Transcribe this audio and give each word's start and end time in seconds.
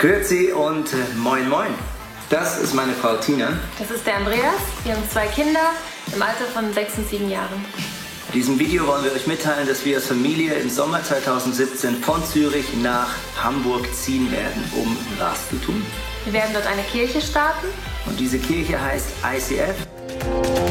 Grüezi 0.00 0.50
und 0.50 0.88
moin 1.18 1.46
moin. 1.50 1.74
Das 2.30 2.58
ist 2.58 2.72
meine 2.72 2.94
Frau 2.94 3.16
Tina. 3.16 3.58
Das 3.78 3.90
ist 3.90 4.06
der 4.06 4.16
Andreas. 4.16 4.54
Wir 4.82 4.94
haben 4.94 5.02
zwei 5.10 5.26
Kinder 5.26 5.60
im 6.14 6.22
Alter 6.22 6.46
von 6.54 6.72
sechs 6.72 6.96
und 6.96 7.06
sieben 7.06 7.28
Jahren. 7.28 7.62
In 8.28 8.32
diesem 8.32 8.58
Video 8.58 8.86
wollen 8.86 9.04
wir 9.04 9.12
euch 9.12 9.26
mitteilen, 9.26 9.68
dass 9.68 9.84
wir 9.84 9.96
als 9.96 10.06
Familie 10.06 10.54
im 10.54 10.70
Sommer 10.70 11.04
2017 11.04 11.96
von 11.96 12.24
Zürich 12.24 12.64
nach 12.82 13.10
Hamburg 13.44 13.94
ziehen 13.94 14.32
werden, 14.32 14.64
um 14.74 14.96
was 15.18 15.50
zu 15.50 15.56
tun. 15.56 15.84
Wir 16.24 16.32
werden 16.32 16.54
dort 16.54 16.66
eine 16.66 16.82
Kirche 16.84 17.20
starten. 17.20 17.66
Und 18.06 18.18
diese 18.18 18.38
Kirche 18.38 18.80
heißt 18.80 19.08
ICF. 19.22 20.69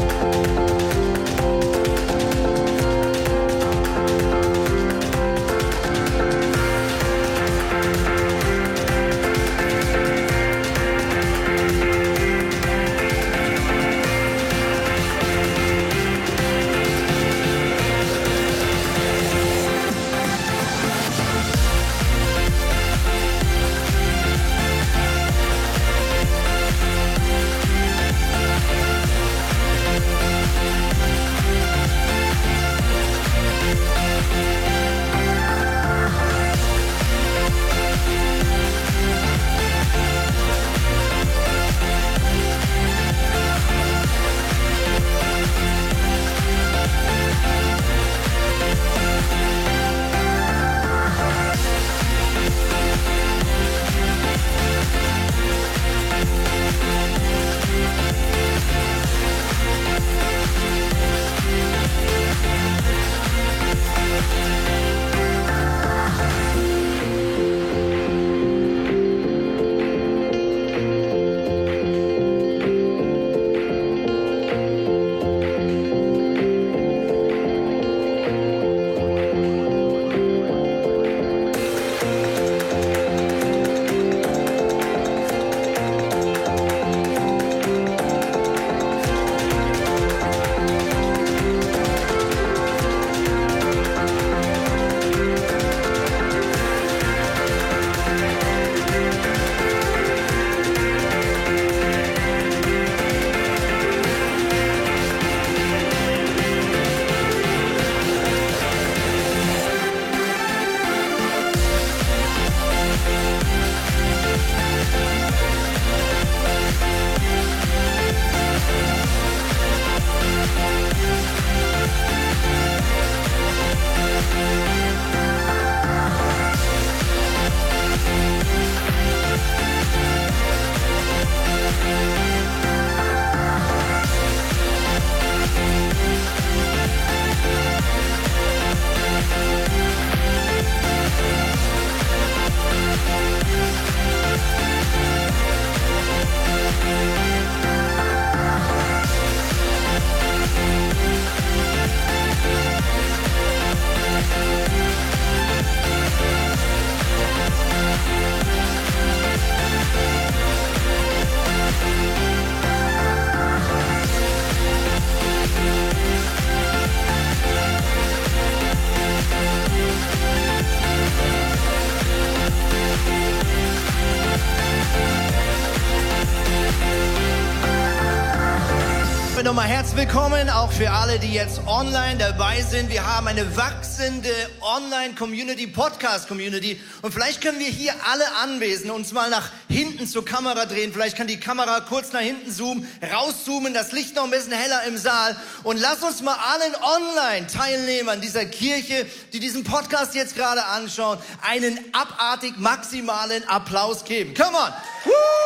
Für 180.80 180.90
alle, 180.92 181.18
die 181.18 181.34
jetzt 181.34 181.60
online 181.66 182.16
dabei 182.16 182.62
sind. 182.62 182.88
Wir 182.88 183.06
haben 183.06 183.28
eine 183.28 183.54
wachsende 183.54 184.32
Online-Community, 184.62 185.66
Podcast-Community. 185.66 186.80
Und 187.02 187.12
vielleicht 187.12 187.42
können 187.42 187.58
wir 187.58 187.68
hier 187.68 187.92
alle 188.10 188.24
Anwesenden 188.36 188.90
uns 188.90 189.12
mal 189.12 189.28
nach 189.28 189.50
hinten 189.68 190.06
zur 190.06 190.24
Kamera 190.24 190.64
drehen. 190.64 190.90
Vielleicht 190.94 191.18
kann 191.18 191.26
die 191.26 191.38
Kamera 191.38 191.80
kurz 191.80 192.14
nach 192.14 192.20
hinten 192.20 192.50
zoomen, 192.50 192.88
rauszoomen, 193.12 193.74
das 193.74 193.92
Licht 193.92 194.16
noch 194.16 194.24
ein 194.24 194.30
bisschen 194.30 194.54
heller 194.54 194.84
im 194.84 194.96
Saal. 194.96 195.36
Und 195.64 195.78
lass 195.78 196.02
uns 196.02 196.22
mal 196.22 196.36
allen 196.36 196.74
Online-Teilnehmern 196.74 198.22
dieser 198.22 198.46
Kirche, 198.46 199.04
die 199.34 199.40
diesen 199.40 199.64
Podcast 199.64 200.14
jetzt 200.14 200.34
gerade 200.34 200.64
anschauen, 200.64 201.18
einen 201.46 201.78
abartig 201.92 202.56
maximalen 202.56 203.46
Applaus 203.46 204.06
geben. 204.06 204.32
Come 204.32 204.56
on! 204.56 204.72
Woo! 205.04 205.39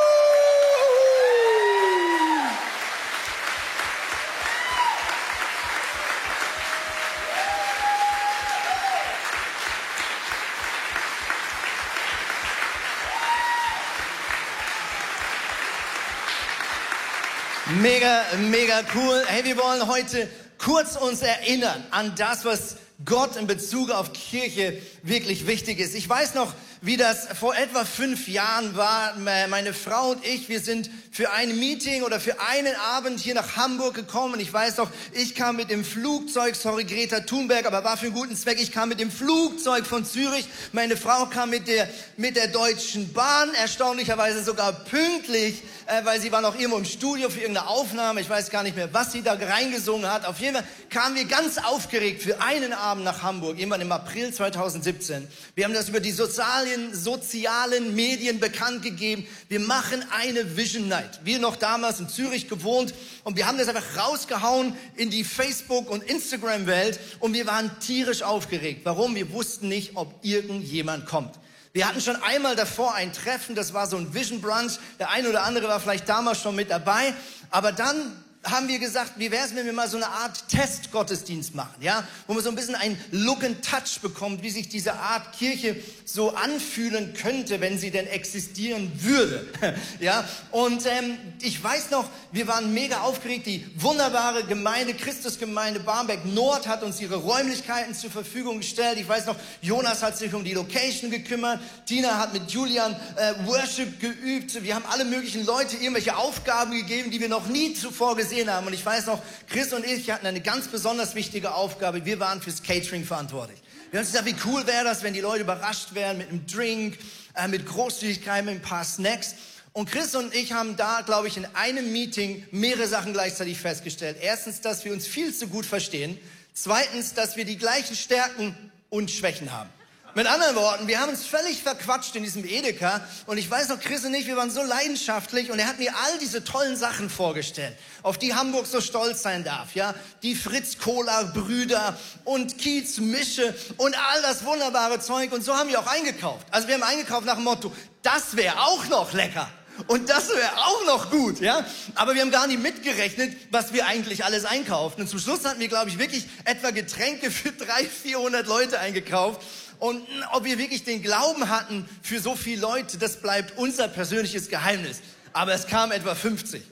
Mega, 17.85 18.25
mega 18.51 18.81
cool. 18.95 19.23
Hey, 19.27 19.45
wir 19.45 19.59
wollen 19.59 19.87
heute 19.87 20.27
kurz 20.57 20.97
uns 20.97 21.21
erinnern 21.21 21.85
an 21.91 22.15
das, 22.17 22.47
was 22.47 22.77
Gott 23.05 23.37
in 23.37 23.47
Bezug 23.47 23.91
auf 23.91 24.15
Kirche 24.15 24.81
wirklich 25.03 25.47
wichtig 25.47 25.81
ist. 25.81 25.95
Ich 25.95 26.09
weiß 26.09 26.33
noch, 26.33 26.55
wie 26.85 26.99
das 26.99 27.29
vor 27.41 27.57
etwa 27.57 27.87
fünf 27.87 28.29
Jahren 28.29 28.77
war. 28.77 29.15
Meine 29.17 29.73
Frau 29.73 30.11
und 30.11 30.25
ich, 30.25 30.51
wir 30.51 30.61
sind 30.61 30.91
für 31.11 31.31
ein 31.33 31.59
Meeting 31.59 32.03
oder 32.03 32.21
für 32.21 32.39
einen 32.41 32.75
Abend 32.77 33.21
hier 33.21 33.35
nach 33.35 33.57
Hamburg 33.57 33.95
gekommen. 33.95 34.39
Ich 34.39 34.53
weiß 34.53 34.77
noch, 34.77 34.91
ich 35.13 35.35
kam 35.35 35.57
mit 35.57 35.71
dem 35.71 35.83
Flugzeug, 35.83 36.55
sorry 36.57 36.85
Greta 36.85 37.21
Thunberg, 37.21 37.65
aber 37.65 37.85
war 37.85 37.97
für 37.97 38.07
einen 38.07 38.15
guten 38.15 38.37
Zweck. 38.37 38.61
Ich 38.61 38.71
kam 38.71 38.91
mit 38.91 39.01
dem 39.01 39.11
Flugzeug 39.11 39.87
von 39.87 40.05
Zürich. 40.05 40.47
Meine 40.73 40.99
Frau 40.99 41.25
kam 41.25 41.51
mit 41.51 41.69
der, 41.69 41.89
mit 42.19 42.37
der 42.37 42.49
Deutschen 42.49 43.15
Bahn, 43.15 43.55
erstaunlicherweise 43.55 44.45
sogar 44.45 44.73
pünktlich, 44.73 45.63
äh, 45.87 46.05
weil 46.05 46.21
sie 46.21 46.33
war 46.33 46.43
noch 46.43 46.55
irgendwo 46.55 46.77
im 46.77 46.85
Studio 46.85 47.31
für 47.31 47.41
irgendeine 47.41 47.69
Aufnahme. 47.69 48.21
Ich 48.21 48.29
weiß 48.29 48.51
gar 48.51 48.63
nicht 48.63 48.77
mehr, 48.77 48.93
was 48.93 49.13
sie 49.13 49.23
da 49.23 49.33
reingesungen 49.33 50.13
hat. 50.13 50.27
Auf 50.27 50.39
jeden 50.39 50.57
Fall 50.57 50.65
kamen 50.91 51.17
wir 51.17 51.25
ganz 51.25 51.57
aufgeregt 51.57 52.23
für 52.23 52.43
einen 52.43 52.75
Abend 52.75 53.05
nach 53.05 53.23
Hamburg, 53.23 53.59
irgendwann 53.59 53.81
im 53.81 53.93
April 53.93 54.35
2017. 54.35 55.27
Wir 55.55 55.65
haben 55.65 55.75
das 55.75 55.89
über 55.89 56.01
die 56.01 56.13
sozialen 56.13 56.74
neuen 56.75 56.95
sozialen 56.95 57.95
Medien 57.95 58.41
bekannt 58.41 58.83
gegeben, 58.83 59.27
wir 59.49 59.61
machen 59.61 60.05
eine 60.11 60.57
Vision 60.57 60.89
Night. 60.89 61.21
Wir 61.25 61.39
noch 61.39 61.57
damals 61.57 62.01
in 62.01 62.09
Zürich 62.09 62.49
gewohnt 62.49 62.95
und 63.25 63.37
wir 63.37 63.47
haben 63.47 63.59
das 63.59 63.69
einfach 63.69 63.97
rausgehauen 63.97 64.75
in 64.97 65.11
die 65.11 65.25
Facebook- 65.25 65.91
und 65.91 66.03
Instagram-Welt 66.05 66.99
und 67.21 67.35
wir 67.35 67.47
waren 67.47 67.71
tierisch 67.81 68.23
aufgeregt. 68.23 68.81
Warum? 68.85 69.15
Wir 69.15 69.33
wussten 69.33 69.69
nicht, 69.69 69.93
ob 69.95 70.15
irgendjemand 70.23 71.07
kommt. 71.07 71.35
Wir 71.73 71.89
hatten 71.89 72.01
schon 72.01 72.17
einmal 72.17 72.55
davor 72.55 72.95
ein 72.95 73.13
Treffen, 73.13 73.57
das 73.57 73.75
war 73.75 73.89
so 73.89 73.97
ein 73.97 74.15
Vision 74.15 74.41
Brunch. 74.41 74.79
Der 75.01 75.11
eine 75.11 75.29
oder 75.29 75.43
andere 75.43 75.67
war 75.67 75.81
vielleicht 75.81 76.09
damals 76.09 76.41
schon 76.41 76.55
mit 76.55 76.71
dabei. 76.71 77.15
Aber 77.51 77.73
dann 77.73 78.24
haben 78.45 78.69
wir 78.69 78.79
gesagt, 78.79 79.13
wie 79.17 79.31
wäre 79.31 79.47
es, 79.47 79.55
wenn 79.55 79.65
wir 79.65 79.73
mal 79.73 79.89
so 79.89 79.97
eine 79.97 80.09
Art 80.09 80.49
Testgottesdienst 80.49 81.55
machen, 81.55 81.75
ja, 81.81 82.07
wo 82.27 82.35
man 82.35 82.43
so 82.43 82.51
ein 82.51 82.55
bisschen 82.55 82.75
einen 82.75 82.99
Look 83.11 83.43
and 83.43 83.65
Touch 83.65 84.01
bekommt, 84.03 84.43
wie 84.43 84.51
sich 84.51 84.69
diese 84.69 84.95
Art 84.95 85.33
Kirche 85.37 85.77
so 86.05 86.35
anfühlen 86.35 87.15
könnte, 87.15 87.61
wenn 87.61 87.79
sie 87.79 87.91
denn 87.91 88.07
existieren 88.07 88.93
würde, 88.97 89.47
ja. 90.01 90.29
Und 90.51 90.85
ähm, 90.87 91.17
ich 91.41 91.63
weiß 91.63 91.91
noch, 91.91 92.09
wir 92.33 92.47
waren 92.47 92.75
mega 92.75 93.01
aufgeregt. 93.01 93.47
Die 93.47 93.67
wunderbare 93.77 94.45
Gemeinde, 94.45 94.95
Christusgemeinde 94.95 95.81
Barmbek 95.81 96.25
Nord 96.27 96.69
hat 96.69 96.83
uns 96.83 97.01
ihre 97.01 97.17
Räumlichkeiten 97.17 97.95
zur 97.95 98.11
Verfügung 98.11 98.59
gestellt. 98.59 98.99
Ich 98.99 99.09
weiß 99.09 99.27
noch, 99.27 99.37
Jonas 99.63 100.03
hat 100.03 100.19
sich 100.19 100.35
um 100.35 100.45
die 100.45 100.53
Location 100.53 101.11
gekümmert, 101.11 101.61
Tina 101.87 102.19
hat 102.19 102.33
mit 102.35 102.51
Julian 102.51 102.95
äh, 103.17 103.47
Worship 103.47 103.99
geübt. 104.01 104.63
Wir 104.63 104.75
haben 104.75 104.85
alle 104.91 105.05
möglichen 105.05 105.47
Leute 105.47 105.77
irgendwelche 105.77 106.17
Aufgaben 106.17 106.73
gegeben, 106.73 107.11
die 107.11 107.21
wir 107.21 107.29
noch 107.29 107.47
nie 107.47 107.75
zuvor 107.75 108.17
gesehen 108.17 108.34
gesehen 108.35 108.53
haben. 108.53 108.67
Und 108.67 108.73
ich 108.73 108.85
weiß 108.85 109.07
noch, 109.07 109.23
Chris 109.49 109.73
und 109.73 109.85
ich 109.85 110.11
hatten 110.11 110.27
eine 110.27 110.41
ganz 110.41 110.69
besonders 110.69 111.15
wichtige 111.15 111.55
Aufgabe. 111.55 112.05
Wir 112.05 112.21
waren 112.21 112.41
fürs 112.41 112.63
Catering 112.63 113.05
verantwortlich. 113.05 113.61
Wir 113.91 114.01
haben 114.01 114.07
uns 114.07 114.13
gesagt, 114.13 114.27
wie 114.27 114.51
cool 114.51 114.67
wäre 114.67 114.85
das, 114.85 115.03
wenn 115.03 115.15
die 115.15 115.21
Leute 115.21 115.43
überrascht 115.43 115.95
wären 115.95 116.19
mit 116.19 116.29
einem 116.29 116.47
Drink, 116.47 116.99
äh, 117.35 117.49
mit 117.49 117.67
Großzügigkeit, 117.67 118.45
mit 118.45 118.55
ein 118.55 118.63
paar 118.63 118.85
Snacks. 118.85 119.35
Und 119.73 119.91
Chris 119.91 120.15
und 120.15 120.35
ich 120.35 120.53
haben 120.53 120.77
da, 120.77 121.03
glaube 121.03 121.29
ich, 121.29 121.37
in 121.37 121.47
einem 121.55 121.93
Meeting 121.93 122.47
mehrere 122.51 122.87
Sachen 122.87 123.13
gleichzeitig 123.13 123.59
festgestellt. 123.59 124.19
Erstens, 124.21 124.61
dass 124.61 124.85
wir 124.85 124.93
uns 124.93 125.07
viel 125.07 125.35
zu 125.35 125.49
gut 125.49 125.67
verstehen. 125.67 126.19
Zweitens, 126.53 127.15
dass 127.15 127.37
wir 127.37 127.45
die 127.45 127.57
gleichen 127.57 127.97
Stärken 127.97 128.55
und 128.89 129.11
Schwächen 129.11 129.53
haben. 129.53 129.71
Mit 130.17 130.29
anderen 130.29 130.55
Worten, 130.55 130.87
wir 130.87 131.01
haben 131.01 131.09
uns 131.09 131.27
völlig 131.27 131.61
verquatscht 131.61 132.15
in 132.15 132.23
diesem 132.23 132.45
Edeka 132.45 133.01
und 133.27 133.37
ich 133.37 133.51
weiß 133.51 133.69
noch, 133.69 133.81
Chris 133.81 134.05
und 134.05 134.15
ich, 134.15 134.29
wir 134.29 134.37
waren 134.37 134.49
so 134.49 134.63
leidenschaftlich 134.63 135.51
und 135.51 135.59
er 135.59 135.67
hat 135.67 135.81
mir 135.81 135.93
all 135.93 136.19
diese 136.21 136.45
tollen 136.45 136.77
Sachen 136.77 137.11
vorgestellt, 137.11 137.77
auf 138.05 138.17
die 138.17 138.33
Hamburg 138.33 138.69
so 138.69 138.81
stolz 138.81 139.23
sein 139.23 139.43
darf, 139.43 139.75
ja? 139.75 139.93
Die 140.23 140.37
Fritz 140.37 140.79
Cola 140.79 141.25
Brüder 141.25 141.99
und 142.23 142.59
Kiez 142.59 142.99
Mische 142.99 143.57
und 143.77 143.97
all 143.99 144.23
das 144.23 144.45
wunderbare 144.45 145.01
Zeug 145.01 145.33
und 145.33 145.43
so 145.43 145.53
haben 145.57 145.69
wir 145.69 145.81
auch 145.81 145.89
eingekauft. 145.89 146.47
Also 146.53 146.69
wir 146.69 146.75
haben 146.75 146.85
eingekauft 146.85 147.27
nach 147.27 147.35
dem 147.35 147.43
Motto, 147.43 147.73
das 148.03 148.37
wäre 148.37 148.61
auch 148.61 148.87
noch 148.87 149.13
lecker. 149.15 149.51
Und 149.89 150.09
das 150.09 150.29
wäre 150.29 150.57
auch 150.57 150.87
noch 150.87 151.11
gut, 151.11 151.41
ja? 151.41 151.67
Aber 151.97 152.15
wir 152.15 152.23
haben 152.23 152.31
gar 152.31 152.47
nicht 152.47 152.63
mitgerechnet, 152.63 153.37
was 153.51 153.73
wir 153.73 153.87
eigentlich 153.87 154.25
alles 154.25 154.45
einkaufen. 154.45 155.01
Und 155.01 155.09
zum 155.09 155.19
Schluss 155.19 155.45
hatten 155.45 155.59
wir, 155.59 155.67
glaube 155.67 155.91
ich, 155.91 155.99
wirklich 155.99 156.29
etwa 156.45 156.71
Getränke 156.71 157.33
für 157.33 157.51
300, 157.51 157.91
400 157.91 158.47
Leute 158.47 158.79
eingekauft. 158.79 159.43
Und 159.79 160.07
ob 160.33 160.45
wir 160.45 160.59
wirklich 160.59 160.85
den 160.85 161.03
Glauben 161.03 161.49
hatten 161.49 161.89
für 162.03 162.21
so 162.21 162.37
viele 162.37 162.61
Leute, 162.61 162.99
das 162.99 163.21
bleibt 163.21 163.59
unser 163.59 163.89
persönliches 163.89 164.49
Geheimnis. 164.49 165.01
Aber 165.33 165.53
es 165.53 165.67
kam 165.67 165.93
etwa 165.93 166.15
50. 166.15 166.63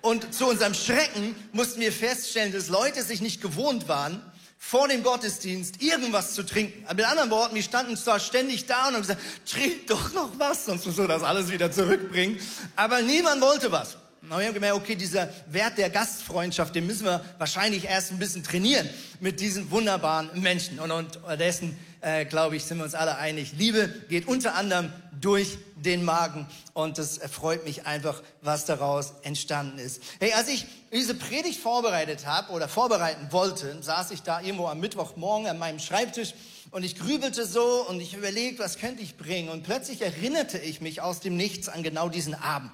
Und 0.00 0.34
zu 0.34 0.46
unserem 0.46 0.74
Schrecken 0.74 1.34
mussten 1.52 1.80
wir 1.80 1.92
feststellen, 1.92 2.52
dass 2.52 2.68
Leute 2.68 3.02
sich 3.02 3.20
nicht 3.20 3.40
gewohnt 3.40 3.88
waren, 3.88 4.22
vor 4.58 4.88
dem 4.88 5.02
Gottesdienst 5.02 5.80
irgendwas 5.82 6.34
zu 6.34 6.44
trinken. 6.44 6.84
Mit 6.94 7.04
anderen 7.04 7.30
Worten, 7.30 7.54
wir 7.54 7.62
standen 7.62 7.96
zwar 7.96 8.18
ständig 8.18 8.66
da 8.66 8.88
und 8.88 8.94
haben 8.94 9.02
gesagt, 9.02 9.20
trink 9.46 9.86
doch 9.86 10.12
noch 10.12 10.30
was, 10.38 10.66
sonst 10.66 10.84
müssen 10.84 11.04
wir 11.04 11.08
das 11.08 11.22
alles 11.22 11.50
wieder 11.50 11.70
zurückbringen. 11.70 12.38
Aber 12.76 13.00
niemand 13.00 13.40
wollte 13.40 13.70
was. 13.70 13.96
Und 14.20 14.30
wir 14.30 14.46
haben 14.46 14.54
gemerkt, 14.54 14.76
okay, 14.76 14.96
dieser 14.96 15.32
Wert 15.46 15.78
der 15.78 15.90
Gastfreundschaft, 15.90 16.74
den 16.74 16.86
müssen 16.86 17.06
wir 17.06 17.24
wahrscheinlich 17.38 17.84
erst 17.84 18.10
ein 18.10 18.18
bisschen 18.18 18.42
trainieren 18.42 18.88
mit 19.20 19.40
diesen 19.40 19.70
wunderbaren 19.70 20.30
Menschen. 20.40 20.80
Und, 20.80 20.92
und 20.92 21.16
dessen 21.38 21.78
äh, 22.00 22.24
glaube 22.24 22.56
ich, 22.56 22.64
sind 22.64 22.78
wir 22.78 22.84
uns 22.84 22.94
alle 22.94 23.16
einig. 23.16 23.52
Liebe 23.56 23.88
geht 24.08 24.26
unter 24.28 24.54
anderem 24.54 24.92
durch 25.20 25.58
den 25.76 26.04
Magen 26.04 26.46
und 26.74 26.98
es 26.98 27.18
freut 27.30 27.64
mich 27.64 27.86
einfach, 27.86 28.22
was 28.42 28.64
daraus 28.64 29.14
entstanden 29.22 29.78
ist. 29.78 30.02
Hey, 30.20 30.32
als 30.32 30.48
ich 30.48 30.66
diese 30.92 31.14
Predigt 31.14 31.60
vorbereitet 31.60 32.26
habe 32.26 32.52
oder 32.52 32.68
vorbereiten 32.68 33.28
wollte, 33.30 33.82
saß 33.82 34.10
ich 34.10 34.22
da 34.22 34.40
irgendwo 34.40 34.66
am 34.66 34.80
Mittwochmorgen 34.80 35.48
an 35.48 35.58
meinem 35.58 35.78
Schreibtisch 35.78 36.34
und 36.70 36.84
ich 36.84 36.96
grübelte 36.96 37.46
so 37.46 37.86
und 37.88 38.00
ich 38.00 38.14
überlegte, 38.14 38.62
was 38.62 38.78
könnte 38.78 39.02
ich 39.02 39.16
bringen 39.16 39.48
und 39.48 39.62
plötzlich 39.62 40.02
erinnerte 40.02 40.58
ich 40.58 40.80
mich 40.80 41.00
aus 41.00 41.20
dem 41.20 41.36
Nichts 41.36 41.68
an 41.68 41.82
genau 41.82 42.08
diesen 42.08 42.34
Abend. 42.34 42.72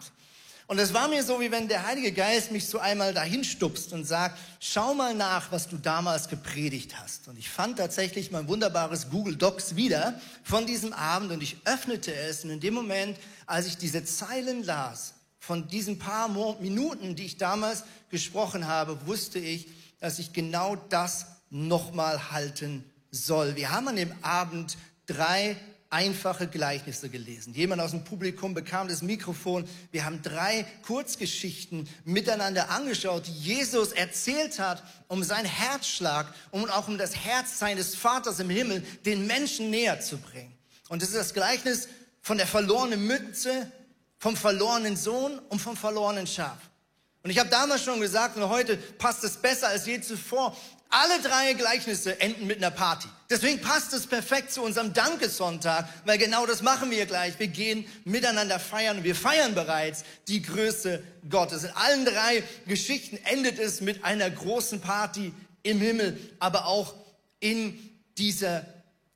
Und 0.67 0.79
es 0.79 0.95
war 0.95 1.09
mir 1.09 1.23
so, 1.23 1.41
wie 1.41 1.51
wenn 1.51 1.69
der 1.69 1.87
Heilige 1.87 2.13
Geist 2.13 2.51
mich 2.51 2.67
so 2.67 2.79
einmal 2.79 3.13
dahin 3.13 3.45
stupst 3.45 3.93
und 3.93 4.05
sagt, 4.05 4.39
schau 4.61 4.95
mal 4.95 5.15
nach, 5.15 5.53
was 5.53 5.69
du 5.69 5.77
damals 5.77 6.29
gepredigt 6.29 6.99
hast. 6.99 7.29
Und 7.29 7.39
ich 7.39 7.51
fand 7.51 7.79
tatsächlich 7.79 8.31
mein 8.31 8.49
wunderbares 8.49 9.11
Google 9.11 9.37
Docs 9.37 9.77
wieder 9.77 10.19
von 10.43 10.67
diesem 10.67 10.95
Abend 10.95 11.33
und 11.33 11.43
ich 11.43 11.59
öffnete 11.67 12.15
es. 12.15 12.45
Und 12.45 12.51
in 12.51 12.61
dem 12.61 12.73
Moment, 12.73 13.19
als 13.47 13.67
ich 13.67 13.77
diese 13.77 14.05
Zeilen 14.05 14.63
las, 14.63 15.15
von 15.39 15.69
diesen 15.69 15.99
paar 15.99 16.29
Minuten, 16.61 17.15
die 17.15 17.27
ich 17.27 17.37
damals 17.37 17.85
gesprochen 18.09 18.67
habe, 18.67 19.07
wusste 19.07 19.39
ich, 19.39 19.69
dass 20.01 20.19
ich 20.19 20.33
genau 20.33 20.77
das 20.77 21.27
nochmal 21.51 22.31
halten 22.31 22.91
soll. 23.11 23.55
Wir 23.55 23.71
haben 23.71 23.89
an 23.89 23.97
dem 23.97 24.13
Abend 24.23 24.79
drei 25.07 25.57
einfache 25.95 26.49
Gleichnisse 26.49 27.09
gelesen. 27.09 27.55
Jemand 27.55 27.81
aus 27.81 27.93
dem 27.93 28.03
Publikum 28.03 28.53
bekam 28.53 28.89
das 28.89 29.01
Mikrofon. 29.01 29.65
Wir 29.93 30.05
haben 30.05 30.23
drei 30.23 30.67
Kurzgeschichten 30.83 31.89
miteinander 32.05 32.69
angeschaut, 32.71 33.29
die 33.29 33.55
Jesus 33.55 33.93
erzählt 33.93 34.59
hat, 34.59 34.83
um 35.07 35.23
seinen 35.23 35.47
Herzschlag 35.47 36.35
und 36.51 36.69
auch 36.69 36.89
um 36.89 36.99
das 36.99 37.15
Herz 37.15 37.61
seines 37.61 37.95
Vaters 37.95 38.41
im 38.41 38.51
Himmel 38.51 38.83
den 39.07 39.29
Menschen 39.29 39.71
näher 39.71 40.01
zu 40.01 40.19
bringen. 40.19 40.53
Und 40.89 41.01
das 41.01 41.11
ist 41.11 41.19
das 41.19 41.33
Gleichnis 41.33 41.89
von 42.21 42.39
der 42.39 42.49
verlorenen 42.49 43.07
Mütze, 43.07 43.71
vom 44.19 44.37
verlorenen 44.37 44.97
Sohn 44.97 45.39
und 45.49 45.61
vom 45.61 45.77
verlorenen 45.77 46.27
Schaf. 46.27 46.59
Und 47.23 47.31
ich 47.31 47.39
habe 47.39 47.51
damals 47.51 47.85
schon 47.85 48.01
gesagt, 48.01 48.37
und 48.37 48.49
heute 48.49 48.77
passt 48.77 49.23
es 49.23 49.37
besser 49.37 49.69
als 49.69 49.87
je 49.87 50.01
zuvor, 50.01 50.57
alle 50.95 51.21
drei 51.21 51.55
Gleichnisse 51.55 52.21
enden 52.21 52.47
mit 52.47 52.59
einer 52.59 52.71
Party. 52.71 53.09
Deswegen 53.29 53.61
passt 53.61 53.93
es 53.93 54.07
perfekt 54.07 54.53
zu 54.53 54.63
unserem 54.63 54.93
Dankesonntag, 54.93 55.89
weil 56.05 56.19
genau 56.19 56.47
das 56.47 56.63
machen 56.63 56.93
wir 56.93 57.05
gleich. 57.07 57.37
Wir 57.41 57.49
gehen 57.49 57.85
miteinander 58.05 58.61
feiern 58.61 58.99
und 58.99 59.05
wir 59.05 59.17
feiern 59.17 59.57
bereits 59.57 60.05
die 60.29 60.41
Größe 60.41 61.03
Gottes. 61.29 61.65
In 61.65 61.71
allen 61.71 62.05
drei 62.05 62.45
Geschichten 62.69 63.19
endet 63.25 63.59
es 63.59 63.81
mit 63.81 64.05
einer 64.05 64.31
großen 64.31 64.81
Party 64.81 65.33
im 65.65 65.81
Himmel, 65.81 66.17
aber 66.39 66.67
auch 66.67 66.95
in 67.41 67.77
dieser 68.17 68.65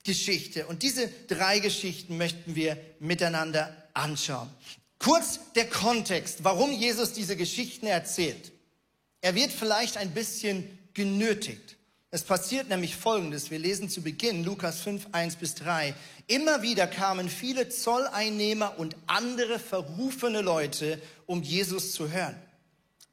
Geschichte. 0.02 0.66
Und 0.66 0.82
diese 0.82 1.08
drei 1.28 1.60
Geschichten 1.60 2.16
möchten 2.16 2.56
wir 2.56 2.76
miteinander 2.98 3.72
anschauen. 3.94 4.50
Kurz 4.98 5.38
der 5.54 5.68
Kontext, 5.68 6.42
warum 6.42 6.72
Jesus 6.72 7.12
diese 7.12 7.36
Geschichten 7.36 7.86
erzählt. 7.86 8.50
Er 9.20 9.36
wird 9.36 9.52
vielleicht 9.52 9.96
ein 9.96 10.10
bisschen 10.10 10.77
genötigt. 10.98 11.76
Es 12.10 12.24
passiert 12.24 12.68
nämlich 12.68 12.96
Folgendes. 12.96 13.52
Wir 13.52 13.60
lesen 13.60 13.88
zu 13.88 14.02
Beginn 14.02 14.42
Lukas 14.42 14.80
5, 14.80 15.06
1 15.12 15.36
bis 15.36 15.54
3. 15.54 15.94
Immer 16.26 16.60
wieder 16.62 16.88
kamen 16.88 17.28
viele 17.28 17.68
Zolleinnehmer 17.68 18.80
und 18.80 18.96
andere 19.06 19.60
verrufene 19.60 20.40
Leute, 20.40 21.00
um 21.26 21.44
Jesus 21.44 21.92
zu 21.92 22.10
hören. 22.10 22.34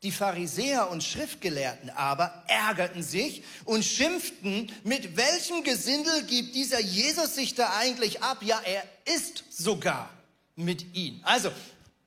Die 0.01 0.11
Pharisäer 0.11 0.89
und 0.89 1.03
Schriftgelehrten 1.03 1.91
aber 1.91 2.43
ärgerten 2.47 3.03
sich 3.03 3.43
und 3.65 3.85
schimpften, 3.85 4.71
mit 4.83 5.15
welchem 5.15 5.63
Gesindel 5.63 6.23
gibt 6.23 6.55
dieser 6.55 6.81
Jesus 6.81 7.35
sich 7.35 7.53
da 7.53 7.77
eigentlich 7.77 8.23
ab? 8.23 8.41
Ja, 8.41 8.59
er 8.65 8.83
ist 9.15 9.43
sogar 9.51 10.09
mit 10.55 10.95
ihnen. 10.95 11.21
Also, 11.23 11.51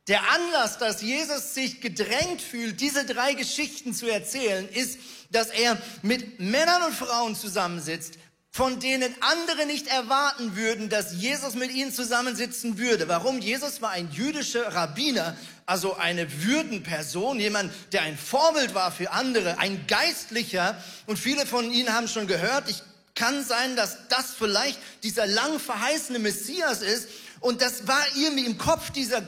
der 0.09 0.23
Anlass, 0.31 0.79
dass 0.79 1.03
Jesus 1.03 1.55
sich 1.55 1.81
gedrängt 1.81 2.41
fühlt, 2.41 2.81
diese 2.81 3.05
drei 3.05 3.35
Geschichten 3.35 3.93
zu 3.93 4.09
erzählen, 4.09 4.69
ist, 4.69 4.99
dass 5.31 5.49
er 5.49 5.77
mit 6.03 6.41
Männern 6.41 6.83
und 6.85 6.95
Frauen 6.95 7.37
zusammensitzt, 7.37 8.15
von 8.51 8.81
denen 8.81 9.15
andere 9.21 9.67
nicht 9.67 9.87
erwarten 9.87 10.57
würden, 10.57 10.89
dass 10.89 11.13
Jesus 11.13 11.55
mit 11.55 11.71
ihnen 11.71 11.93
zusammensitzen 11.93 12.79
würde. 12.79 13.07
Warum? 13.07 13.41
Jesus 13.41 13.83
war 13.83 13.91
ein 13.91 14.11
jüdischer 14.11 14.75
Rabbiner, 14.75 15.37
also 15.67 15.95
eine 15.97 16.43
Würdenperson, 16.43 17.39
jemand, 17.39 17.71
der 17.93 18.03
ein 18.03 18.17
Vorbild 18.17 18.75
war 18.75 18.91
für 18.91 19.13
andere, 19.13 19.59
ein 19.59 19.87
Geistlicher. 19.87 20.83
Und 21.07 21.19
viele 21.19 21.45
von 21.45 21.71
Ihnen 21.71 21.93
haben 21.93 22.09
schon 22.09 22.27
gehört, 22.27 22.71
ich 22.71 22.83
kann 23.15 23.45
sein, 23.45 23.77
dass 23.77 24.09
das 24.09 24.33
vielleicht 24.37 24.79
dieser 25.03 25.27
lang 25.27 25.61
verheißene 25.61 26.19
Messias 26.19 26.81
ist. 26.81 27.09
Und 27.41 27.61
das 27.61 27.87
war 27.87 28.05
irgendwie 28.17 28.47
im 28.47 28.59
Kopf 28.59 28.91
dieser 28.91 29.21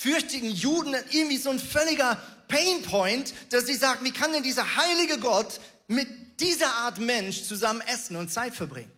gottesfürchtigen 0.00 0.50
Juden 0.50 0.94
irgendwie 1.10 1.36
so 1.36 1.50
ein 1.50 1.58
völliger 1.58 2.16
Painpoint, 2.48 3.32
dass 3.50 3.66
sie 3.66 3.74
sagen, 3.74 4.04
wie 4.04 4.12
kann 4.12 4.32
denn 4.32 4.42
dieser 4.42 4.76
heilige 4.76 5.18
Gott 5.18 5.60
mit 5.88 6.08
dieser 6.40 6.72
Art 6.74 6.98
Mensch 6.98 7.42
zusammen 7.42 7.82
essen 7.82 8.16
und 8.16 8.30
Zeit 8.30 8.54
verbringen? 8.54 8.90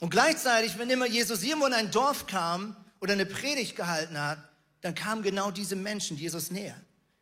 Und 0.00 0.10
gleichzeitig, 0.10 0.78
wenn 0.78 0.90
immer 0.90 1.06
Jesus 1.06 1.42
irgendwo 1.42 1.66
in 1.66 1.72
ein 1.72 1.90
Dorf 1.90 2.26
kam 2.26 2.76
oder 3.00 3.14
eine 3.14 3.24
Predigt 3.24 3.76
gehalten 3.76 4.20
hat, 4.20 4.38
dann 4.82 4.94
kamen 4.94 5.22
genau 5.22 5.50
diese 5.50 5.76
Menschen 5.76 6.18
Jesus 6.18 6.50
näher. 6.50 6.76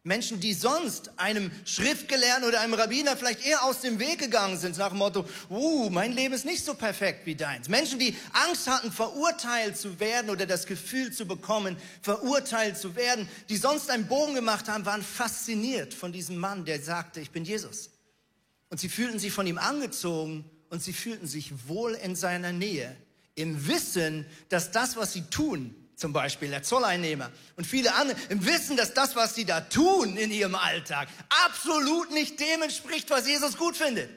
Menschen, 0.07 0.39
die 0.39 0.53
sonst 0.53 1.19
einem 1.19 1.51
Schriftgelehrten 1.65 2.47
oder 2.47 2.61
einem 2.61 2.75
Rabbiner 2.75 3.17
vielleicht 3.17 3.47
eher 3.47 3.65
aus 3.65 3.81
dem 3.81 3.99
Weg 3.99 4.19
gegangen 4.19 4.59
sind, 4.59 4.77
nach 4.77 4.91
dem 4.91 4.99
Motto, 4.99 5.25
uh, 5.49 5.89
mein 5.89 6.13
Leben 6.13 6.35
ist 6.35 6.45
nicht 6.45 6.63
so 6.63 6.75
perfekt 6.75 7.25
wie 7.25 7.35
deins. 7.35 7.71
Menschen, 7.71 7.99
die 7.99 8.15
Angst 8.35 8.69
hatten, 8.69 8.93
verurteilt 8.93 9.79
zu 9.79 9.99
werden 9.99 10.29
oder 10.29 10.45
das 10.45 10.67
Gefühl 10.67 11.11
zu 11.11 11.27
bekommen, 11.27 11.79
verurteilt 12.03 12.77
zu 12.77 12.95
werden, 12.97 13.27
die 13.49 13.57
sonst 13.57 13.91
einen 13.91 14.07
Bogen 14.07 14.35
gemacht 14.35 14.69
haben, 14.69 14.85
waren 14.85 15.03
fasziniert 15.03 15.95
von 15.95 16.13
diesem 16.13 16.37
Mann, 16.37 16.67
der 16.67 16.83
sagte, 16.83 17.23
ich 17.23 17.31
bin 17.31 17.47
Jesus. 17.47 17.89
Und 18.69 18.81
sie 18.81 18.91
fühlten 18.91 19.19
sich 19.19 19.33
von 19.33 19.47
ihm 19.47 19.57
angezogen 19.57 20.45
und 20.69 20.83
sie 20.83 20.93
fühlten 20.93 21.27
sich 21.27 21.67
wohl 21.67 21.95
in 21.95 22.15
seiner 22.15 22.53
Nähe, 22.53 22.95
im 23.37 23.67
Wissen, 23.67 24.27
dass 24.51 24.71
das, 24.71 24.97
was 24.97 25.15
sie 25.15 25.23
tun, 25.31 25.75
zum 25.97 26.13
Beispiel 26.13 26.51
der 26.51 26.63
Zolleinnehmer 26.63 27.31
und 27.57 27.67
viele 27.67 27.95
andere, 27.95 28.17
Wissen, 28.29 28.77
dass 28.77 28.95
das, 28.95 29.15
was 29.17 29.35
sie 29.35 29.45
da 29.45 29.61
tun 29.61 30.17
in 30.17 30.31
ihrem 30.31 30.55
Alltag, 30.55 31.09
absolut 31.47 32.11
nicht 32.11 32.41
dem 32.41 32.63
entspricht, 32.63 33.11
was 33.11 33.27
Jesus 33.27 33.57
gut 33.57 33.77
findet. 33.77 34.11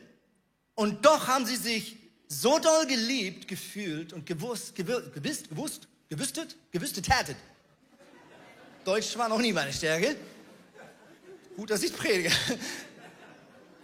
Und 0.75 1.05
doch 1.05 1.27
haben 1.27 1.46
sie 1.46 1.55
sich 1.55 1.98
so 2.27 2.60
doll 2.60 2.86
geliebt, 2.88 3.48
gefühlt 3.48 4.13
und 4.13 4.25
gewusst, 4.25 4.75
gewusst, 4.75 5.13
gewusst, 5.50 5.88
gewüsstet, 6.10 6.55
gewüsstet 6.72 7.10
hättet. 7.10 7.38
Deutsch 8.84 9.17
war 9.17 9.29
noch 9.29 9.39
nie 9.39 9.53
meine 9.53 9.74
Stärke. 9.74 10.15
Gut, 11.55 11.69
dass 11.69 11.84
ich 11.84 11.96
predige. 11.96 12.31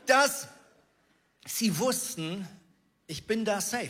Dass 0.06 0.48
sie 1.46 1.80
wussten, 1.80 2.46
ich 3.08 3.26
bin 3.26 3.46
da 3.46 3.62
safe. 3.62 3.90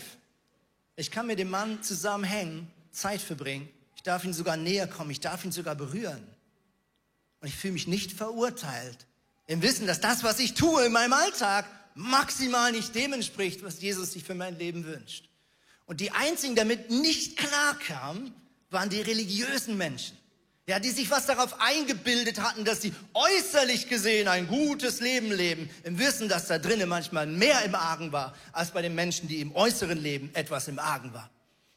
Ich 0.95 1.09
kann 1.09 1.25
mit 1.25 1.39
dem 1.39 1.49
Mann 1.49 1.81
zusammenhängen, 1.81 2.71
Zeit 2.91 3.19
verbringen 3.19 3.67
ich 4.03 4.07
darf 4.07 4.25
ihn 4.25 4.33
sogar 4.33 4.57
näher 4.57 4.85
kommen. 4.85 5.11
Ich 5.11 5.21
darf 5.21 5.45
ihn 5.45 5.53
sogar 5.53 5.75
berühren. 5.75 6.27
Und 7.39 7.47
ich 7.47 7.55
fühle 7.55 7.71
mich 7.71 7.87
nicht 7.87 8.11
verurteilt. 8.11 8.97
Im 9.47 9.61
Wissen, 9.61 9.87
dass 9.87 10.01
das, 10.01 10.23
was 10.25 10.39
ich 10.39 10.55
tue 10.55 10.85
in 10.85 10.91
meinem 10.91 11.13
Alltag, 11.13 11.65
maximal 11.95 12.73
nicht 12.73 12.93
dem 12.95 13.13
entspricht, 13.13 13.63
was 13.63 13.81
Jesus 13.81 14.11
sich 14.11 14.25
für 14.25 14.35
mein 14.35 14.59
Leben 14.59 14.83
wünscht. 14.83 15.29
Und 15.85 16.01
die 16.01 16.11
einzigen, 16.11 16.53
damit 16.53 16.91
nicht 16.91 17.37
klar 17.37 17.79
kamen, 17.79 18.35
waren 18.69 18.89
die 18.89 18.99
religiösen 18.99 19.77
Menschen. 19.77 20.17
Ja, 20.67 20.79
die 20.79 20.89
sich 20.89 21.09
was 21.09 21.25
darauf 21.25 21.61
eingebildet 21.61 22.41
hatten, 22.41 22.65
dass 22.65 22.81
sie 22.81 22.93
äußerlich 23.13 23.87
gesehen 23.87 24.27
ein 24.27 24.47
gutes 24.47 24.99
Leben 24.99 25.31
leben, 25.31 25.69
im 25.85 25.97
Wissen, 25.97 26.27
dass 26.27 26.47
da 26.47 26.59
drinnen 26.59 26.89
manchmal 26.89 27.25
mehr 27.25 27.63
im 27.63 27.75
Argen 27.75 28.11
war, 28.11 28.35
als 28.51 28.71
bei 28.71 28.81
den 28.81 28.95
Menschen, 28.95 29.29
die 29.29 29.39
im 29.39 29.55
äußeren 29.55 29.97
Leben 29.97 30.29
etwas 30.35 30.67
im 30.67 30.79
Argen 30.79 31.13
war. 31.13 31.29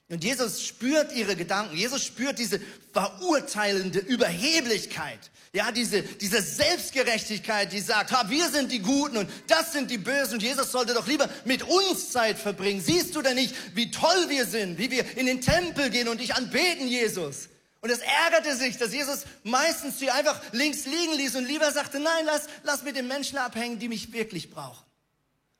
Und 0.08 0.22
Jesus 0.22 0.64
spürt 0.64 1.12
ihre 1.12 1.34
Gedanken. 1.34 1.76
Jesus 1.76 2.04
spürt 2.04 2.38
diese 2.38 2.60
verurteilende 2.92 3.98
Überheblichkeit. 3.98 5.18
Ja, 5.52 5.72
diese, 5.72 6.02
diese 6.02 6.42
Selbstgerechtigkeit, 6.42 7.72
die 7.72 7.80
sagt, 7.80 8.12
ha, 8.12 8.28
wir 8.28 8.48
sind 8.50 8.70
die 8.70 8.80
Guten 8.80 9.16
und 9.16 9.30
das 9.48 9.72
sind 9.72 9.90
die 9.90 9.98
Bösen 9.98 10.34
und 10.34 10.42
Jesus 10.42 10.70
sollte 10.70 10.94
doch 10.94 11.08
lieber 11.08 11.28
mit 11.44 11.62
uns 11.62 12.12
Zeit 12.12 12.38
verbringen. 12.38 12.80
Siehst 12.80 13.16
du 13.16 13.22
denn 13.22 13.34
nicht, 13.34 13.54
wie 13.74 13.90
toll 13.90 14.28
wir 14.28 14.44
sind, 14.46 14.78
wie 14.78 14.90
wir 14.90 15.16
in 15.16 15.26
den 15.26 15.40
Tempel 15.40 15.90
gehen 15.90 16.08
und 16.08 16.20
dich 16.20 16.34
anbeten, 16.34 16.86
Jesus? 16.86 17.48
Und 17.80 17.90
es 17.90 18.00
ärgerte 18.00 18.56
sich, 18.56 18.78
dass 18.78 18.92
Jesus 18.92 19.24
meistens 19.44 19.98
sie 19.98 20.10
einfach 20.10 20.40
links 20.52 20.86
liegen 20.86 21.14
ließ 21.16 21.36
und 21.36 21.46
lieber 21.46 21.70
sagte, 21.72 21.98
nein, 21.98 22.24
lass, 22.26 22.42
lass 22.62 22.82
mit 22.82 22.96
den 22.96 23.08
Menschen 23.08 23.38
abhängen, 23.38 23.78
die 23.78 23.88
mich 23.88 24.12
wirklich 24.12 24.50
brauchen. 24.50 24.84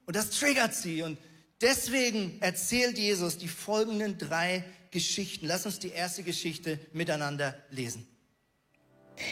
Und 0.07 0.15
das 0.15 0.31
triggert 0.31 0.75
sie 0.75 1.03
und 1.03 1.19
Deswegen 1.63 2.37
erzählt 2.41 2.99
Jesus 2.99 3.39
die 3.39 3.49
folgenden 3.49 4.19
drei 4.19 4.63
Geschichten. 4.91 5.47
Lass 5.47 5.65
uns 5.65 5.79
die 5.79 5.89
erste 5.89 6.23
Geschichte 6.23 6.79
miteinander 6.93 7.55
lesen. 7.71 8.07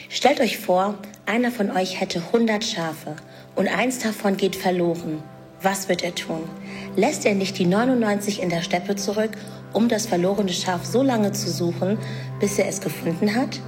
Stellt 0.09 0.40
euch 0.40 0.57
vor, 0.57 0.99
einer 1.26 1.50
von 1.50 1.71
euch 1.71 2.00
hätte 2.00 2.21
100 2.21 2.64
Schafe 2.64 3.16
und 3.54 3.69
eins 3.69 3.99
davon 3.99 4.38
geht 4.38 4.57
verloren. 4.57 5.23
Was 5.61 5.88
wird 5.90 6.02
er 6.02 6.14
tun? 6.14 6.49
Lässt 6.97 7.26
er 7.26 7.35
nicht 7.35 7.59
die 7.59 7.66
99 7.66 8.40
in 8.40 8.49
der 8.49 8.62
Steppe 8.62 8.97
zurück, 8.97 9.33
um 9.75 9.88
das 9.88 10.07
verlorene 10.07 10.52
Schaf 10.52 10.87
so 10.87 11.02
lange 11.02 11.33
zu 11.33 11.50
suchen, 11.50 11.99
bis 12.40 12.59
er 12.59 12.69
es 12.69 12.81
gefunden 12.81 13.35
hat? 13.35 13.61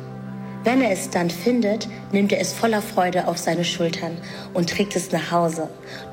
Wenn 0.65 0.81
er 0.81 0.91
es 0.91 1.11
dann 1.11 1.31
findet, 1.31 1.89
nimmt 2.11 2.33
er 2.33 2.41
es 2.41 2.53
voller 2.53 2.83
Freude 2.83 3.29
auf 3.29 3.39
seine 3.39 3.65
Schultern 3.65 4.17
und 4.53 4.71
trägt 4.71 4.97
es 4.97 5.13
nach 5.13 5.31
Hause. 5.31 5.69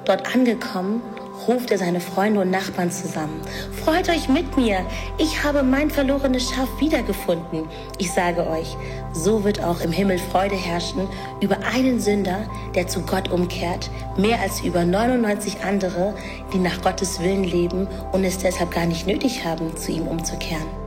Dort 0.06 0.36
angekommen, 0.36 1.02
ruft 1.48 1.72
er 1.72 1.78
seine 1.78 2.00
Freunde 2.00 2.42
und 2.42 2.52
Nachbarn 2.52 2.92
zusammen. 2.92 3.42
Freut 3.84 4.10
euch 4.10 4.30
mit 4.30 4.56
mir, 4.58 4.86
ich 5.18 5.44
habe 5.44 5.64
mein 5.64 5.90
verlorenes 5.90 6.50
Schaf 6.50 6.70
wiedergefunden. 6.80 7.68
Ich 7.98 8.12
sage 8.12 8.48
euch, 8.48 8.76
so 9.14 9.44
wird 9.44 9.64
auch 9.64 9.82
im 9.82 9.92
Himmel 9.92 10.20
Freude 10.20 10.56
herrschen 10.56 11.08
über 11.42 11.58
einen 11.74 12.00
Sünder, 12.00 12.48
der 12.76 12.88
zu 12.88 13.02
Gott 13.02 13.32
umkehrt, 13.32 13.90
mehr 14.18 14.40
als 14.42 14.62
über 14.62 14.86
99 14.86 15.64
andere, 15.64 16.14
die 16.54 16.60
nach 16.60 16.82
Gottes 16.82 17.20
Willen 17.20 17.44
leben 17.44 17.88
und 18.12 18.24
es 18.24 18.38
deshalb 18.38 18.72
gar 18.72 18.86
nicht 18.86 19.08
nötig 19.08 19.44
haben, 19.46 19.76
zu 19.76 19.92
ihm 19.92 20.08
umzukehren. 20.08 20.83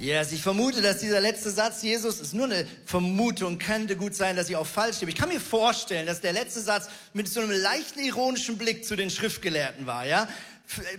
Yes, 0.00 0.30
ich 0.30 0.42
vermute, 0.42 0.80
dass 0.80 0.98
dieser 0.98 1.20
letzte 1.20 1.50
Satz 1.50 1.82
Jesus 1.82 2.20
ist 2.20 2.32
nur 2.32 2.44
eine 2.44 2.64
Vermutung, 2.84 3.58
könnte 3.58 3.96
gut 3.96 4.14
sein, 4.14 4.36
dass 4.36 4.48
ich 4.48 4.54
auch 4.54 4.66
falsch 4.66 5.00
bin. 5.00 5.08
Ich 5.08 5.16
kann 5.16 5.28
mir 5.28 5.40
vorstellen, 5.40 6.06
dass 6.06 6.20
der 6.20 6.32
letzte 6.32 6.60
Satz 6.60 6.88
mit 7.14 7.28
so 7.28 7.40
einem 7.40 7.50
leichten 7.50 7.98
ironischen 7.98 8.58
Blick 8.58 8.84
zu 8.84 8.94
den 8.94 9.10
Schriftgelehrten 9.10 9.86
war, 9.86 10.06
ja? 10.06 10.28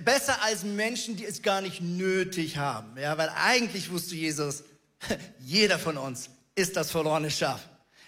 Besser 0.03 0.41
als 0.43 0.63
Menschen, 0.63 1.15
die 1.15 1.25
es 1.25 1.41
gar 1.41 1.61
nicht 1.61 1.79
nötig 1.79 2.57
haben, 2.57 2.99
ja? 2.99 3.17
Weil 3.17 3.31
eigentlich 3.41 3.89
wusste 3.89 4.15
Jesus, 4.15 4.65
jeder 5.39 5.79
von 5.79 5.97
uns 5.97 6.29
ist 6.55 6.75
das 6.75 6.91
verlorene 6.91 7.31
Schaf. 7.31 7.61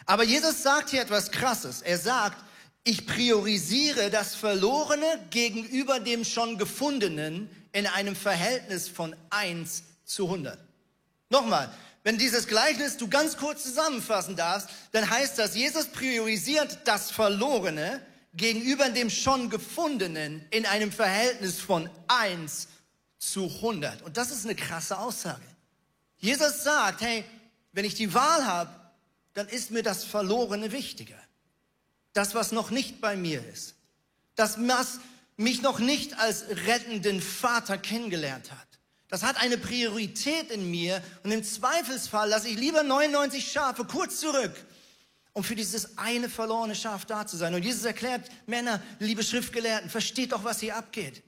Aber 0.06 0.26
Jesus 0.26 0.62
sagt 0.62 0.90
hier 0.90 1.04
etwas 1.04 1.32
Krasses. 1.32 1.82
Er 1.82 2.00
sagt, 2.00 2.44
ich 2.84 3.08
priorisiere 3.08 4.10
das 4.10 4.36
Verlorene 4.36 5.06
gegenüber 5.30 6.02
dem 6.02 6.26
schon 6.26 6.58
Gefundenen 6.58 7.50
in 7.72 7.88
einem 7.88 8.18
Verhältnis 8.18 8.90
von 8.90 9.16
eins 9.30 9.84
zu 10.04 10.28
hundert. 10.28 10.60
Nochmal, 11.32 11.74
wenn 12.04 12.18
dieses 12.18 12.46
Gleichnis 12.46 12.98
du 12.98 13.08
ganz 13.08 13.38
kurz 13.38 13.64
zusammenfassen 13.64 14.36
darfst, 14.36 14.70
dann 14.92 15.10
heißt 15.10 15.40
das, 15.40 15.56
Jesus 15.56 15.88
priorisiert 15.88 16.80
das 16.84 17.10
Verlorene 17.10 18.06
gegenüber 18.34 18.90
dem 18.90 19.10
schon 19.10 19.50
Gefundenen 19.50 20.46
in 20.52 20.66
einem 20.66 20.92
Verhältnis 20.92 21.60
von 21.60 21.90
1 22.08 22.68
zu 23.18 23.46
100. 23.46 24.02
Und 24.02 24.18
das 24.18 24.32
ist 24.32 24.46
eine 24.46 24.56
krasse 24.56 24.98
Aussage. 24.98 25.42
Jesus 26.18 26.64
sagt, 26.64 27.02
hey, 27.02 27.24
wenn 27.72 27.86
ich 27.86 27.96
die 27.96 28.14
Wahl 28.14 28.46
habe, 28.46 28.72
dann 29.34 29.48
ist 29.48 29.72
mir 29.72 29.84
das 29.84 30.04
Verlorene 30.04 30.72
wichtiger. 30.74 31.18
Das, 32.14 32.36
was 32.36 32.52
noch 32.52 32.72
nicht 32.72 33.00
bei 33.00 33.16
mir 33.16 33.46
ist. 33.48 33.76
Das, 34.36 34.58
was 34.58 35.00
mich 35.38 35.62
noch 35.62 35.80
nicht 35.80 36.20
als 36.20 36.44
rettenden 36.68 37.22
Vater 37.22 37.78
kennengelernt 37.78 38.52
hat. 38.52 38.71
Das 39.12 39.24
hat 39.24 39.36
eine 39.42 39.58
Priorität 39.58 40.52
in 40.52 40.72
mir 40.72 41.04
und 41.24 41.32
im 41.32 41.44
Zweifelsfall 41.44 42.30
lasse 42.30 42.48
ich 42.48 42.58
lieber 42.58 42.82
99 42.82 43.52
Schafe 43.52 43.84
kurz 43.84 44.22
zurück, 44.22 44.54
um 45.34 45.44
für 45.44 45.54
dieses 45.54 45.98
eine 45.98 46.30
verlorene 46.30 46.76
Schaf 46.76 47.04
da 47.04 47.28
zu 47.28 47.36
sein. 47.36 47.54
Und 47.54 47.64
Jesus 47.64 47.84
erklärt, 47.84 48.30
Männer, 48.48 48.82
liebe 49.00 49.22
Schriftgelehrten, 49.22 49.90
versteht 49.90 50.32
doch, 50.32 50.46
was 50.46 50.62
hier 50.62 50.78
abgeht. 50.78 51.24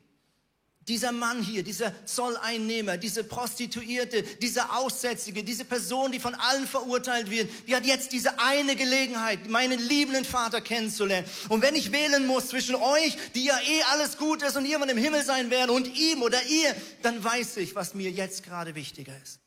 Dieser 0.87 1.11
Mann 1.11 1.41
hier, 1.41 1.63
dieser 1.63 1.93
Zolleinnehmer, 2.05 2.97
diese 2.97 3.23
Prostituierte, 3.23 4.23
dieser 4.23 4.77
Aussätzige, 4.77 5.43
diese 5.43 5.65
Person, 5.65 6.11
die 6.11 6.19
von 6.19 6.35
allen 6.35 6.67
verurteilt 6.67 7.29
wird, 7.29 7.49
die 7.67 7.75
hat 7.75 7.85
jetzt 7.85 8.11
diese 8.11 8.39
eine 8.39 8.75
Gelegenheit, 8.75 9.47
meinen 9.47 9.79
liebenden 9.79 10.25
Vater 10.25 10.61
kennenzulernen. 10.61 11.27
Und 11.49 11.61
wenn 11.61 11.75
ich 11.75 11.91
wählen 11.91 12.25
muss 12.27 12.49
zwischen 12.49 12.75
euch, 12.75 13.17
die 13.35 13.45
ja 13.45 13.57
eh 13.59 13.83
alles 13.93 14.17
gut 14.17 14.41
ist 14.43 14.57
und 14.57 14.65
irgendwann 14.65 14.89
im 14.89 14.97
Himmel 14.97 15.23
sein 15.23 15.49
werden, 15.49 15.71
und 15.71 15.87
ihm 15.97 16.21
oder 16.21 16.41
ihr, 16.45 16.75
dann 17.01 17.23
weiß 17.23 17.57
ich, 17.57 17.75
was 17.75 17.93
mir 17.93 18.11
jetzt 18.11 18.43
gerade 18.43 18.75
wichtiger 18.75 19.13
ist. 19.21 19.42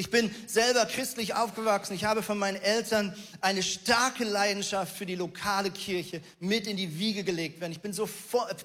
Ich 0.00 0.08
bin 0.08 0.34
selber 0.46 0.86
christlich 0.86 1.34
aufgewachsen. 1.34 1.92
Ich 1.92 2.04
habe 2.04 2.22
von 2.22 2.38
meinen 2.38 2.56
Eltern 2.56 3.14
eine 3.42 3.62
starke 3.62 4.24
Leidenschaft 4.24 4.96
für 4.96 5.04
die 5.04 5.14
lokale 5.14 5.70
Kirche 5.70 6.22
mit 6.38 6.66
in 6.66 6.78
die 6.78 6.98
Wiege 6.98 7.22
gelegt 7.22 7.60
werden. 7.60 7.72
Ich 7.72 7.82
bin 7.82 7.92
so 7.92 8.08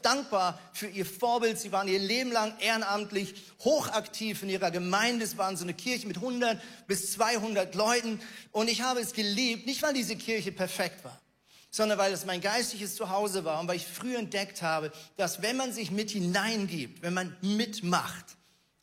dankbar 0.01 0.57
für 0.71 0.87
ihr 0.87 1.05
Vorbild. 1.05 1.59
Sie 1.59 1.73
waren 1.73 1.89
ihr 1.89 1.99
Leben 1.99 2.31
lang 2.31 2.53
ehrenamtlich 2.59 3.35
hochaktiv 3.59 4.43
in 4.43 4.49
ihrer 4.49 4.71
Gemeinde. 4.71 5.25
Es 5.25 5.37
waren 5.37 5.57
so 5.57 5.65
eine 5.65 5.73
Kirche 5.73 6.07
mit 6.07 6.15
100 6.15 6.57
bis 6.87 7.11
200 7.11 7.75
Leuten. 7.75 8.21
Und 8.53 8.69
ich 8.69 8.81
habe 8.83 9.01
es 9.01 9.11
geliebt, 9.11 9.65
nicht 9.65 9.83
weil 9.83 9.93
diese 9.93 10.15
Kirche 10.15 10.53
perfekt 10.53 11.03
war, 11.03 11.19
sondern 11.69 11.97
weil 11.97 12.13
es 12.13 12.25
mein 12.25 12.39
geistliches 12.39 12.95
Zuhause 12.95 13.43
war 13.43 13.59
und 13.59 13.67
weil 13.67 13.75
ich 13.75 13.85
früh 13.85 14.15
entdeckt 14.15 14.61
habe, 14.61 14.89
dass 15.17 15.41
wenn 15.41 15.57
man 15.57 15.73
sich 15.73 15.91
mit 15.91 16.11
hineingibt, 16.11 17.01
wenn 17.01 17.13
man 17.13 17.35
mitmacht, 17.41 18.37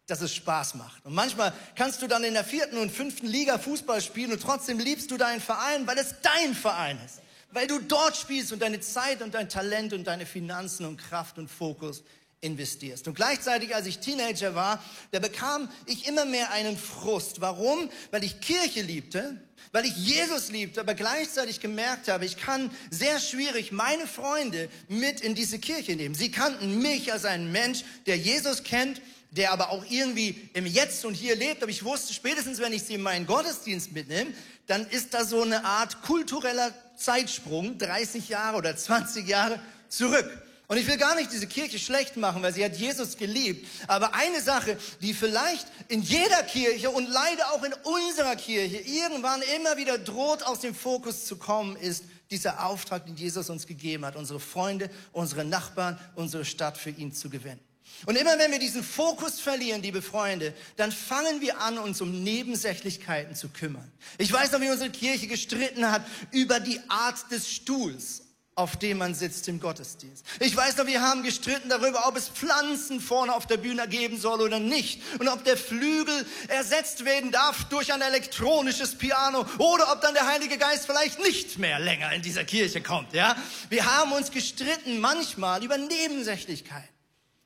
dass 0.06 0.20
es 0.20 0.34
Spaß 0.34 0.74
macht. 0.74 1.04
Und 1.04 1.14
manchmal 1.14 1.52
kannst 1.74 2.02
du 2.02 2.06
dann 2.06 2.24
in 2.24 2.34
der 2.34 2.44
vierten 2.44 2.76
und 2.78 2.90
fünften 2.90 3.26
Liga 3.26 3.58
Fußball 3.58 4.00
spielen 4.00 4.32
und 4.32 4.42
trotzdem 4.42 4.78
liebst 4.78 5.10
du 5.10 5.16
deinen 5.16 5.40
Verein, 5.40 5.86
weil 5.86 5.98
es 5.98 6.16
dein 6.22 6.54
Verein 6.54 6.98
ist. 7.04 7.20
Weil 7.52 7.66
du 7.66 7.78
dort 7.80 8.16
spielst 8.16 8.52
und 8.52 8.60
deine 8.60 8.80
Zeit 8.80 9.22
und 9.22 9.34
dein 9.34 9.48
Talent 9.48 9.92
und 9.92 10.06
deine 10.06 10.26
Finanzen 10.26 10.86
und 10.86 10.96
Kraft 10.96 11.38
und 11.38 11.48
Fokus 11.48 12.02
investierst. 12.42 13.06
Und 13.06 13.14
gleichzeitig, 13.14 13.74
als 13.74 13.86
ich 13.86 14.00
Teenager 14.00 14.54
war, 14.54 14.82
da 15.12 15.20
bekam 15.20 15.68
ich 15.86 16.08
immer 16.08 16.24
mehr 16.24 16.50
einen 16.50 16.76
Frust. 16.76 17.40
Warum? 17.40 17.88
Weil 18.10 18.24
ich 18.24 18.40
Kirche 18.40 18.82
liebte, 18.82 19.40
weil 19.70 19.86
ich 19.86 19.96
Jesus 19.96 20.50
liebte, 20.50 20.80
aber 20.80 20.94
gleichzeitig 20.94 21.60
gemerkt 21.60 22.08
habe, 22.08 22.24
ich 22.24 22.36
kann 22.36 22.70
sehr 22.90 23.20
schwierig 23.20 23.70
meine 23.70 24.08
Freunde 24.08 24.68
mit 24.88 25.20
in 25.20 25.36
diese 25.36 25.60
Kirche 25.60 25.94
nehmen. 25.94 26.16
Sie 26.16 26.32
kannten 26.32 26.82
mich 26.82 27.12
als 27.12 27.24
einen 27.24 27.52
Mensch, 27.52 27.84
der 28.06 28.18
Jesus 28.18 28.64
kennt, 28.64 29.00
der 29.32 29.50
aber 29.52 29.70
auch 29.70 29.84
irgendwie 29.88 30.48
im 30.52 30.66
Jetzt 30.66 31.04
und 31.04 31.14
Hier 31.14 31.34
lebt. 31.34 31.62
Aber 31.62 31.70
ich 31.70 31.84
wusste, 31.84 32.14
spätestens 32.14 32.58
wenn 32.58 32.72
ich 32.72 32.84
sie 32.84 32.94
in 32.94 33.02
meinen 33.02 33.26
Gottesdienst 33.26 33.92
mitnehme, 33.92 34.32
dann 34.66 34.86
ist 34.88 35.14
da 35.14 35.24
so 35.24 35.42
eine 35.42 35.64
Art 35.64 36.02
kultureller 36.02 36.72
Zeitsprung, 36.96 37.78
30 37.78 38.28
Jahre 38.28 38.58
oder 38.58 38.76
20 38.76 39.26
Jahre 39.26 39.58
zurück. 39.88 40.30
Und 40.68 40.78
ich 40.78 40.86
will 40.86 40.96
gar 40.96 41.14
nicht 41.14 41.32
diese 41.32 41.46
Kirche 41.46 41.78
schlecht 41.78 42.16
machen, 42.16 42.42
weil 42.42 42.54
sie 42.54 42.64
hat 42.64 42.76
Jesus 42.76 43.16
geliebt. 43.16 43.66
Aber 43.88 44.14
eine 44.14 44.40
Sache, 44.40 44.78
die 45.00 45.12
vielleicht 45.12 45.66
in 45.88 46.02
jeder 46.02 46.42
Kirche 46.44 46.90
und 46.90 47.08
leider 47.08 47.52
auch 47.52 47.62
in 47.62 47.74
unserer 47.74 48.36
Kirche 48.36 48.78
irgendwann 48.78 49.42
immer 49.56 49.76
wieder 49.76 49.98
droht, 49.98 50.42
aus 50.44 50.60
dem 50.60 50.74
Fokus 50.74 51.26
zu 51.26 51.36
kommen, 51.36 51.76
ist 51.76 52.04
dieser 52.30 52.64
Auftrag, 52.64 53.04
den 53.04 53.16
Jesus 53.16 53.50
uns 53.50 53.66
gegeben 53.66 54.06
hat, 54.06 54.16
unsere 54.16 54.40
Freunde, 54.40 54.88
unsere 55.12 55.44
Nachbarn, 55.44 55.98
unsere 56.14 56.44
Stadt 56.44 56.78
für 56.78 56.90
ihn 56.90 57.12
zu 57.12 57.28
gewinnen. 57.28 57.60
Und 58.06 58.16
immer 58.16 58.38
wenn 58.38 58.50
wir 58.50 58.58
diesen 58.58 58.82
Fokus 58.82 59.40
verlieren, 59.40 59.82
liebe 59.82 60.02
Freunde, 60.02 60.54
dann 60.76 60.92
fangen 60.92 61.40
wir 61.40 61.60
an, 61.60 61.78
uns 61.78 62.00
um 62.00 62.22
Nebensächlichkeiten 62.22 63.34
zu 63.34 63.48
kümmern. 63.48 63.90
Ich 64.18 64.32
weiß 64.32 64.52
noch, 64.52 64.60
wie 64.60 64.70
unsere 64.70 64.90
Kirche 64.90 65.26
gestritten 65.26 65.90
hat 65.90 66.04
über 66.30 66.60
die 66.60 66.80
Art 66.88 67.30
des 67.30 67.50
Stuhls 67.50 68.22
auf 68.54 68.76
dem 68.76 68.98
man 68.98 69.14
sitzt 69.14 69.48
im 69.48 69.60
Gottesdienst. 69.60 70.26
Ich 70.38 70.54
weiß 70.54 70.76
noch, 70.76 70.86
wir 70.86 71.00
haben 71.00 71.22
gestritten 71.22 71.70
darüber, 71.70 72.06
ob 72.06 72.16
es 72.16 72.28
Pflanzen 72.28 73.00
vorne 73.00 73.34
auf 73.34 73.46
der 73.46 73.56
Bühne 73.56 73.88
geben 73.88 74.18
soll 74.18 74.42
oder 74.42 74.60
nicht 74.60 75.00
und 75.18 75.28
ob 75.28 75.42
der 75.44 75.56
Flügel 75.56 76.26
ersetzt 76.48 77.06
werden 77.06 77.30
darf 77.30 77.64
durch 77.64 77.92
ein 77.94 78.02
elektronisches 78.02 78.96
Piano 78.96 79.46
oder 79.56 79.90
ob 79.90 80.02
dann 80.02 80.12
der 80.12 80.26
Heilige 80.26 80.58
Geist 80.58 80.84
vielleicht 80.84 81.18
nicht 81.20 81.58
mehr 81.58 81.78
länger 81.78 82.12
in 82.12 82.20
dieser 82.20 82.44
Kirche 82.44 82.82
kommt, 82.82 83.14
ja? 83.14 83.36
Wir 83.70 83.86
haben 83.86 84.12
uns 84.12 84.30
gestritten 84.30 85.00
manchmal 85.00 85.64
über 85.64 85.78
Nebensächlichkeit. 85.78 86.91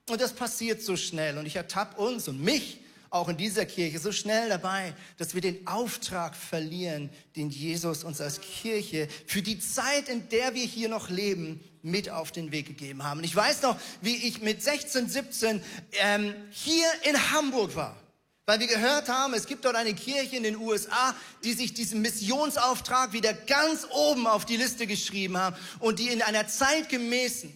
Und 0.09 0.21
das 0.21 0.35
passiert 0.35 0.83
so 0.83 0.97
schnell 0.97 1.37
und 1.37 1.47
ich 1.47 1.57
ertappe 1.57 2.01
uns 2.01 2.29
und 2.29 2.41
mich 2.41 2.79
auch 3.11 3.29
in 3.29 3.37
dieser 3.37 3.67
Kirche 3.67 3.99
so 3.99 4.13
schnell 4.13 4.49
dabei, 4.49 4.95
dass 5.17 5.35
wir 5.35 5.41
den 5.41 5.67
Auftrag 5.67 6.37
verlieren, 6.37 7.11
den 7.35 7.51
Jesus 7.51 8.05
uns 8.05 8.21
als 8.21 8.41
Kirche 8.41 9.09
für 9.27 9.43
die 9.43 9.59
Zeit, 9.59 10.09
in 10.09 10.29
der 10.29 10.55
wir 10.55 10.65
hier 10.65 10.89
noch 10.89 11.09
leben, 11.11 11.61
mit 11.83 12.09
auf 12.09 12.31
den 12.31 12.53
Weg 12.53 12.67
gegeben 12.67 13.03
haben. 13.03 13.19
Und 13.19 13.25
ich 13.25 13.35
weiß 13.35 13.63
noch, 13.63 13.77
wie 14.01 14.15
ich 14.15 14.43
mit 14.43 14.63
16, 14.63 15.09
17 15.09 15.63
ähm, 15.93 16.35
hier 16.51 16.87
in 17.03 17.33
Hamburg 17.33 17.75
war. 17.75 17.97
Weil 18.45 18.61
wir 18.61 18.69
gehört 18.69 19.09
haben, 19.09 19.35
es 19.35 19.47
gibt 19.47 19.65
dort 19.65 19.75
eine 19.75 19.95
Kirche 19.95 20.37
in 20.37 20.45
den 20.45 20.57
USA, 20.57 21.17
die 21.43 21.53
sich 21.53 21.75
diesen 21.75 22.01
Missionsauftrag 22.01 23.13
wieder 23.13 23.33
ganz 23.33 23.89
oben 23.91 24.29
auf 24.29 24.45
die 24.45 24.57
Liste 24.57 24.87
geschrieben 24.87 25.37
haben 25.37 25.57
und 25.81 25.99
die 25.99 26.09
in 26.09 26.23
einer 26.23 26.47
zeitgemäßen, 26.47 27.53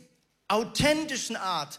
authentischen 0.49 1.37
Art 1.37 1.78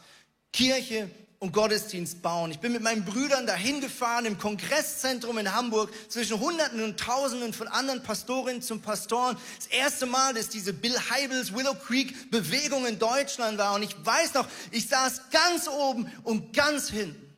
Kirche 0.52 1.10
und 1.42 1.54
Gottesdienst 1.54 2.22
bauen. 2.22 2.52
Ich 2.52 2.60
bin 2.60 2.72
mit 2.72 2.84
meinen 2.84 3.04
Brüdern 3.04 3.48
dahin 3.48 3.82
gefahren 3.82 4.26
im 4.26 4.38
Kongresszentrum 4.38 5.40
in 5.40 5.52
Hamburg 5.52 5.92
zwischen 6.08 6.40
Hunderten 6.40 6.84
und 6.84 7.00
Tausenden 7.00 7.52
von 7.52 7.68
anderen 7.68 8.04
Pastorinnen 8.04 8.62
zum 8.62 8.80
Pastoren. 8.80 9.36
Das 9.58 9.66
erste 9.68 10.06
Mal, 10.06 10.36
dass 10.36 10.50
diese 10.50 10.72
Bill 10.72 10.96
Heibels 11.10 11.52
Willow 11.56 11.74
Creek 11.74 12.30
Bewegung 12.30 12.86
in 12.86 13.00
Deutschland 13.00 13.58
war. 13.58 13.74
Und 13.74 13.82
ich 13.82 13.96
weiß 14.06 14.36
noch, 14.36 14.48
ich 14.70 14.88
saß 14.88 15.32
ganz 15.32 15.68
oben 15.68 16.12
und 16.24 16.54
ganz 16.54 16.90
hinten. 16.90 17.36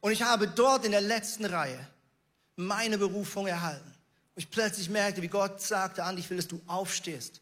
Und 0.00 0.12
ich 0.12 0.22
habe 0.22 0.46
dort 0.46 0.84
in 0.84 0.92
der 0.92 1.00
letzten 1.00 1.46
Reihe 1.46 1.80
meine 2.56 2.98
Berufung 2.98 3.46
erhalten. 3.46 3.90
Und 4.34 4.42
ich 4.42 4.50
plötzlich 4.50 4.90
merkte, 4.90 5.22
wie 5.22 5.28
Gott 5.28 5.62
sagte, 5.62 6.04
an, 6.04 6.18
ich 6.18 6.28
will, 6.28 6.36
dass 6.36 6.48
du 6.48 6.60
aufstehst 6.66 7.40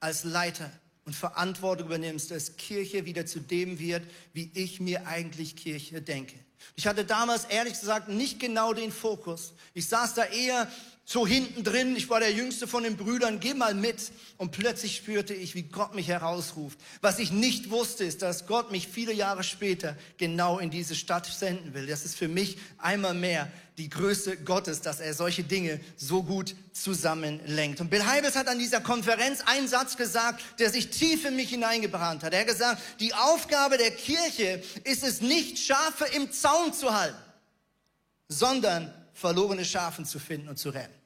als 0.00 0.24
Leiter 0.24 0.68
und 1.06 1.14
Verantwortung 1.14 1.86
übernimmst, 1.86 2.30
dass 2.30 2.56
Kirche 2.56 3.06
wieder 3.06 3.24
zu 3.24 3.40
dem 3.40 3.78
wird, 3.78 4.02
wie 4.34 4.50
ich 4.54 4.80
mir 4.80 5.06
eigentlich 5.06 5.56
Kirche 5.56 6.02
denke. 6.02 6.34
Ich 6.74 6.86
hatte 6.86 7.04
damals 7.04 7.44
ehrlich 7.44 7.74
gesagt 7.74 8.08
nicht 8.08 8.40
genau 8.40 8.72
den 8.72 8.90
Fokus. 8.90 9.54
Ich 9.72 9.88
saß 9.88 10.14
da 10.14 10.24
eher 10.24 10.70
so 11.08 11.24
hinten 11.24 11.62
drin, 11.62 11.94
ich 11.94 12.10
war 12.10 12.18
der 12.18 12.32
jüngste 12.32 12.66
von 12.66 12.82
den 12.82 12.96
Brüdern, 12.96 13.38
geh 13.38 13.54
mal 13.54 13.74
mit. 13.74 14.10
Und 14.38 14.50
plötzlich 14.50 14.96
spürte 14.96 15.34
ich, 15.34 15.54
wie 15.54 15.62
Gott 15.62 15.94
mich 15.94 16.08
herausruft. 16.08 16.80
Was 17.00 17.20
ich 17.20 17.30
nicht 17.30 17.70
wusste, 17.70 18.02
ist, 18.02 18.22
dass 18.22 18.48
Gott 18.48 18.72
mich 18.72 18.88
viele 18.88 19.12
Jahre 19.12 19.44
später 19.44 19.96
genau 20.18 20.58
in 20.58 20.68
diese 20.68 20.96
Stadt 20.96 21.26
senden 21.26 21.74
will. 21.74 21.86
Das 21.86 22.04
ist 22.04 22.16
für 22.16 22.26
mich 22.26 22.58
einmal 22.78 23.14
mehr 23.14 23.48
die 23.78 23.88
Größe 23.88 24.38
Gottes, 24.38 24.80
dass 24.80 24.98
er 24.98 25.14
solche 25.14 25.44
Dinge 25.44 25.78
so 25.96 26.24
gut 26.24 26.56
zusammenlenkt. 26.72 27.80
Und 27.80 27.88
Bill 27.88 28.04
Heibels 28.04 28.34
hat 28.34 28.48
an 28.48 28.58
dieser 28.58 28.80
Konferenz 28.80 29.42
einen 29.46 29.68
Satz 29.68 29.96
gesagt, 29.96 30.42
der 30.58 30.70
sich 30.70 30.90
tief 30.90 31.24
in 31.24 31.36
mich 31.36 31.50
hineingebrannt 31.50 32.24
hat. 32.24 32.32
Er 32.32 32.40
hat 32.40 32.48
gesagt, 32.48 32.82
die 32.98 33.14
Aufgabe 33.14 33.78
der 33.78 33.92
Kirche 33.92 34.60
ist 34.82 35.04
es 35.04 35.20
nicht, 35.20 35.60
Schafe 35.60 36.06
im 36.16 36.32
Zaun 36.32 36.72
zu 36.72 36.92
halten, 36.92 37.22
sondern 38.26 38.92
verlorene 39.12 39.64
Schafen 39.64 40.04
zu 40.04 40.18
finden 40.18 40.48
und 40.48 40.58
zu 40.58 40.70
retten. 40.70 41.05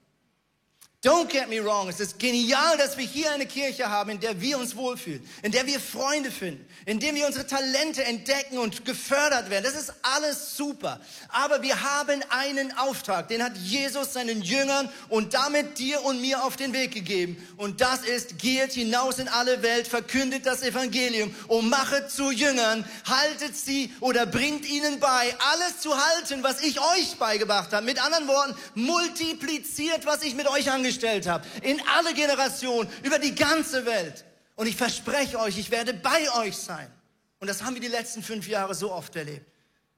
Don't 1.03 1.31
get 1.31 1.49
me 1.49 1.65
wrong, 1.65 1.89
es 1.89 1.99
ist 1.99 2.19
genial, 2.19 2.77
dass 2.77 2.99
wir 2.99 3.07
hier 3.07 3.33
eine 3.33 3.47
Kirche 3.47 3.89
haben, 3.89 4.11
in 4.11 4.21
der 4.21 4.39
wir 4.39 4.59
uns 4.59 4.77
wohlfühlen, 4.77 5.27
in 5.43 5.51
der 5.51 5.67
wir 5.67 5.81
Freunde 5.81 6.31
finden, 6.31 6.63
in 6.85 7.01
der 7.01 7.15
wir 7.15 7.27
unsere 7.27 7.47
Talente 7.47 8.05
entdecken 8.05 8.59
und 8.59 8.85
gefördert 8.85 9.49
werden. 9.49 9.65
Das 9.65 9.81
ist 9.81 9.95
alles 10.03 10.59
super. 10.59 11.01
Aber 11.31 11.63
wir 11.63 11.81
haben 11.81 12.23
einen 12.29 12.77
Auftrag, 12.77 13.29
den 13.29 13.43
hat 13.43 13.57
Jesus 13.57 14.13
seinen 14.13 14.43
Jüngern 14.43 14.91
und 15.09 15.33
damit 15.33 15.79
dir 15.79 16.05
und 16.05 16.21
mir 16.21 16.45
auf 16.45 16.57
den 16.57 16.75
Weg 16.75 16.93
gegeben. 16.93 17.39
Und 17.57 17.81
das 17.81 18.01
ist, 18.01 18.39
geht 18.39 18.73
hinaus 18.73 19.19
in 19.19 19.29
alle 19.29 19.63
Welt, 19.63 19.89
verkündet 19.89 20.45
das 20.45 20.63
Evangelium 20.63 21.35
und 21.49 21.71
machet 21.71 22.11
zu 22.11 22.31
Jüngern, 22.31 22.85
haltet 23.07 23.57
sie 23.57 23.91
oder 24.01 24.27
bringt 24.27 24.69
ihnen 24.69 25.01
bei, 25.01 25.35
alles 25.51 25.81
zu 25.81 25.97
halten, 25.97 26.43
was 26.43 26.61
ich 26.61 26.79
euch 26.79 27.17
beigebracht 27.19 27.73
habe. 27.73 27.87
Mit 27.87 28.05
anderen 28.05 28.29
Worten, 28.29 28.55
multipliziert, 28.75 30.05
was 30.05 30.23
ich 30.23 30.35
mit 30.35 30.47
euch 30.47 30.71
angeschaut 30.71 30.90
gestellt 30.91 31.27
habe, 31.27 31.47
in 31.63 31.81
alle 31.97 32.15
Generationen, 32.15 32.91
über 33.03 33.19
die 33.19 33.35
ganze 33.35 33.87
Welt. 33.87 34.25
Und 34.57 34.67
ich 34.67 34.77
verspreche 34.77 35.39
euch, 35.39 35.59
ich 35.59 35.71
werde 35.71 35.95
bei 35.95 36.31
euch 36.39 36.57
sein. 36.57 36.91
Und 37.39 37.49
das 37.49 37.63
haben 37.63 37.75
wir 37.75 37.81
die 37.81 37.89
letzten 37.89 38.23
fünf 38.23 38.47
Jahre 38.47 38.75
so 38.75 38.93
oft 38.93 39.17
erlebt. 39.17 39.47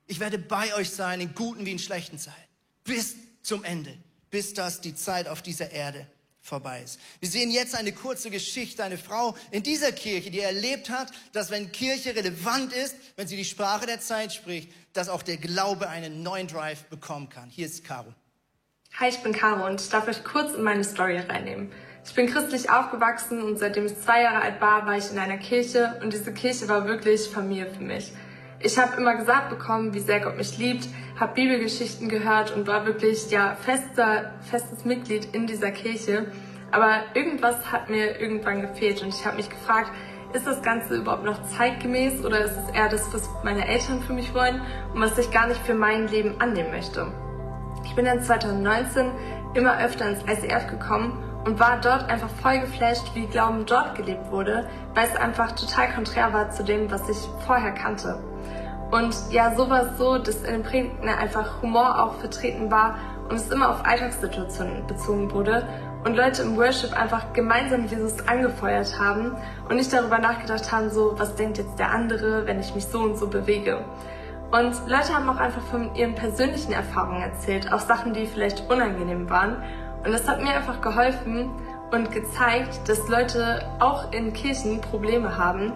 Ich 0.07 0.21
werde 0.21 0.39
bei 0.39 0.75
euch 0.75 0.91
sein, 0.91 1.21
in 1.21 1.35
guten 1.35 1.67
wie 1.67 1.73
in 1.73 1.79
schlechten 1.79 2.19
Zeiten. 2.19 2.37
Bis 2.85 3.17
zum 3.43 3.65
Ende. 3.65 3.97
Bis 4.31 4.55
das 4.55 4.81
die 4.81 4.95
Zeit 4.95 5.27
auf 5.27 5.43
dieser 5.43 5.71
Erde 5.71 6.07
vorbei 6.41 6.83
ist. 6.83 6.99
Wir 7.21 7.29
sehen 7.29 7.51
jetzt 7.51 7.75
eine 7.75 7.93
kurze 7.93 8.31
Geschichte, 8.31 8.83
eine 8.83 8.99
Frau 8.99 9.37
in 9.51 9.63
dieser 9.63 9.93
Kirche, 9.93 10.31
die 10.31 10.41
erlebt 10.41 10.91
hat, 10.91 11.11
dass 11.33 11.51
wenn 11.51 11.71
Kirche 11.71 12.15
relevant 12.15 12.73
ist, 12.73 12.97
wenn 13.17 13.29
sie 13.29 13.37
die 13.37 13.45
Sprache 13.45 13.87
der 13.87 14.01
Zeit 14.01 14.33
spricht, 14.33 14.71
dass 14.93 15.09
auch 15.09 15.23
der 15.23 15.37
Glaube 15.37 15.89
einen 15.89 16.23
neuen 16.23 16.49
Drive 16.49 16.85
bekommen 16.85 17.29
kann. 17.29 17.49
Hier 17.49 17.67
ist 17.67 17.85
Caro. 17.85 18.13
Hi, 19.01 19.09
ich 19.09 19.23
bin 19.23 19.33
Caro 19.33 19.65
und 19.67 19.81
ich 19.81 19.89
darf 19.89 20.07
euch 20.07 20.23
kurz 20.23 20.53
in 20.53 20.63
meine 20.63 20.85
Story 20.85 21.17
reinnehmen. 21.17 21.73
Ich 22.05 22.15
bin 22.15 22.27
christlich 22.27 22.69
aufgewachsen 22.69 23.43
und 23.43 23.59
seitdem 23.59 23.87
ich 23.87 23.99
zwei 23.99 24.23
Jahre 24.23 24.43
alt 24.43 24.61
war, 24.61 24.85
war 24.87 24.99
ich 24.99 25.11
in 25.11 25.19
einer 25.19 25.39
Kirche 25.39 25.99
und 26.03 26.13
diese 26.13 26.31
Kirche 26.35 26.69
war 26.69 26.87
wirklich 26.87 27.31
Familie 27.31 27.71
für 27.71 27.83
mich. 27.83 28.13
Ich 28.61 28.79
habe 28.79 29.01
immer 29.01 29.15
gesagt 29.15 29.49
bekommen, 29.49 29.95
wie 29.95 30.01
sehr 30.01 30.21
Gott 30.21 30.37
mich 30.37 30.59
liebt, 30.59 30.87
habe 31.19 31.35
Bibelgeschichten 31.35 32.11
gehört 32.11 32.55
und 32.55 32.67
war 32.67 32.85
wirklich 32.85 33.31
ja 33.31 33.57
fester, 33.63 34.35
festes 34.43 34.85
Mitglied 34.85 35.35
in 35.35 35.47
dieser 35.47 35.71
Kirche. 35.71 36.31
Aber 36.71 37.03
irgendwas 37.15 37.73
hat 37.73 37.89
mir 37.89 38.21
irgendwann 38.21 38.61
gefehlt 38.61 39.03
und 39.03 39.09
ich 39.09 39.25
habe 39.25 39.37
mich 39.37 39.49
gefragt, 39.49 39.91
ist 40.35 40.47
das 40.47 40.63
Ganze 40.63 40.97
überhaupt 40.97 41.25
noch 41.25 41.43
zeitgemäß 41.49 42.27
oder 42.27 42.45
ist 42.45 42.59
es 42.59 42.75
eher 42.75 42.91
das, 42.91 43.13
was 43.15 43.27
meine 43.43 43.67
Eltern 43.67 44.03
für 44.03 44.13
mich 44.13 44.35
wollen 44.35 44.61
und 44.93 45.01
was 45.01 45.17
ich 45.17 45.31
gar 45.31 45.47
nicht 45.47 45.63
für 45.63 45.75
mein 45.75 46.09
Leben 46.09 46.39
annehmen 46.43 46.71
möchte? 46.73 47.11
Ich 47.93 47.97
bin 47.97 48.07
dann 48.07 48.23
2019 48.23 49.11
immer 49.53 49.79
öfter 49.79 50.09
ins 50.09 50.23
ICF 50.23 50.67
gekommen 50.67 51.23
und 51.45 51.61
war 51.61 51.79
dort 51.79 52.09
einfach 52.09 52.31
voll 52.41 52.61
geflasht, 52.61 53.05
wie 53.13 53.27
Glauben 53.27 53.67
dort 53.67 53.97
gelebt 53.97 54.31
wurde, 54.31 54.67
weil 54.95 55.07
es 55.09 55.15
einfach 55.15 55.53
total 55.53 55.93
konträr 55.93 56.33
war 56.33 56.51
zu 56.51 56.65
dem, 56.65 56.91
was 56.91 57.07
ich 57.11 57.19
vorher 57.45 57.73
kannte. 57.73 58.19
Und 58.91 59.15
ja, 59.31 59.55
so 59.55 59.69
war 59.69 59.83
es 59.83 59.99
so, 59.99 60.17
dass 60.17 60.37
in 60.37 60.55
den 60.55 60.63
Predigten 60.63 61.07
einfach 61.07 61.61
Humor 61.61 62.03
auch 62.03 62.15
vertreten 62.15 62.71
war 62.71 62.95
und 63.29 63.37
es 63.37 63.51
immer 63.51 63.69
auf 63.69 63.85
Alltagssituationen 63.85 64.87
bezogen 64.87 65.31
wurde 65.31 65.69
und 66.07 66.17
Leute 66.17 66.41
im 66.45 66.57
Worship 66.57 66.99
einfach 66.99 67.35
gemeinsam 67.35 67.85
Jesus 67.89 68.27
angefeuert 68.27 68.99
haben 68.99 69.37
und 69.69 69.77
nicht 69.77 69.93
darüber 69.93 70.17
nachgedacht 70.17 70.73
haben, 70.73 70.89
so, 70.89 71.13
was 71.19 71.35
denkt 71.35 71.59
jetzt 71.59 71.79
der 71.79 71.91
andere, 71.91 72.47
wenn 72.47 72.59
ich 72.59 72.75
mich 72.75 72.87
so 72.87 73.01
und 73.01 73.19
so 73.19 73.27
bewege. 73.27 73.85
Und 74.53 74.87
Leute 74.87 75.15
haben 75.15 75.31
auch 75.31 75.39
einfach 75.39 75.63
von 75.63 75.95
ihren 75.95 76.15
persönlichen 76.15 76.73
Erfahrungen 76.73 77.23
erzählt, 77.23 77.73
auch 77.73 77.81
Sachen, 77.81 78.13
die 78.13 78.27
vielleicht 78.27 78.69
unangenehm 78.71 79.31
waren. 79.31 79.57
Und 80.05 80.13
das 80.13 80.29
hat 80.29 80.43
mir 80.43 80.51
einfach 80.51 80.83
geholfen 80.83 81.51
und 81.91 82.13
gezeigt, 82.13 82.87
dass 82.87 83.09
Leute 83.09 83.67
auch 83.81 84.13
in 84.13 84.35
Kirchen 84.35 84.83
Probleme 84.83 85.39
haben 85.39 85.73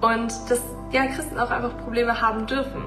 und 0.00 0.32
dass 0.50 0.60
ja, 0.90 1.06
Christen 1.06 1.38
auch 1.38 1.50
einfach 1.50 1.76
Probleme 1.78 2.20
haben 2.20 2.46
dürfen. 2.46 2.86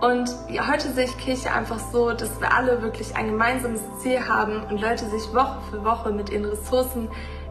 Und 0.00 0.34
ja, 0.48 0.66
heute 0.66 0.90
sehe 0.90 1.04
ich 1.04 1.18
Kirche 1.18 1.52
einfach 1.52 1.78
so, 1.78 2.12
dass 2.12 2.40
wir 2.40 2.54
alle 2.54 2.80
wirklich 2.80 3.14
ein 3.16 3.26
gemeinsames 3.26 3.82
Ziel 4.00 4.26
haben 4.26 4.62
und 4.64 4.80
Leute 4.80 5.04
sich 5.10 5.34
Woche 5.34 5.58
für 5.70 5.84
Woche 5.84 6.10
mit 6.10 6.30
ihren 6.30 6.46
Ressourcen 6.46 7.08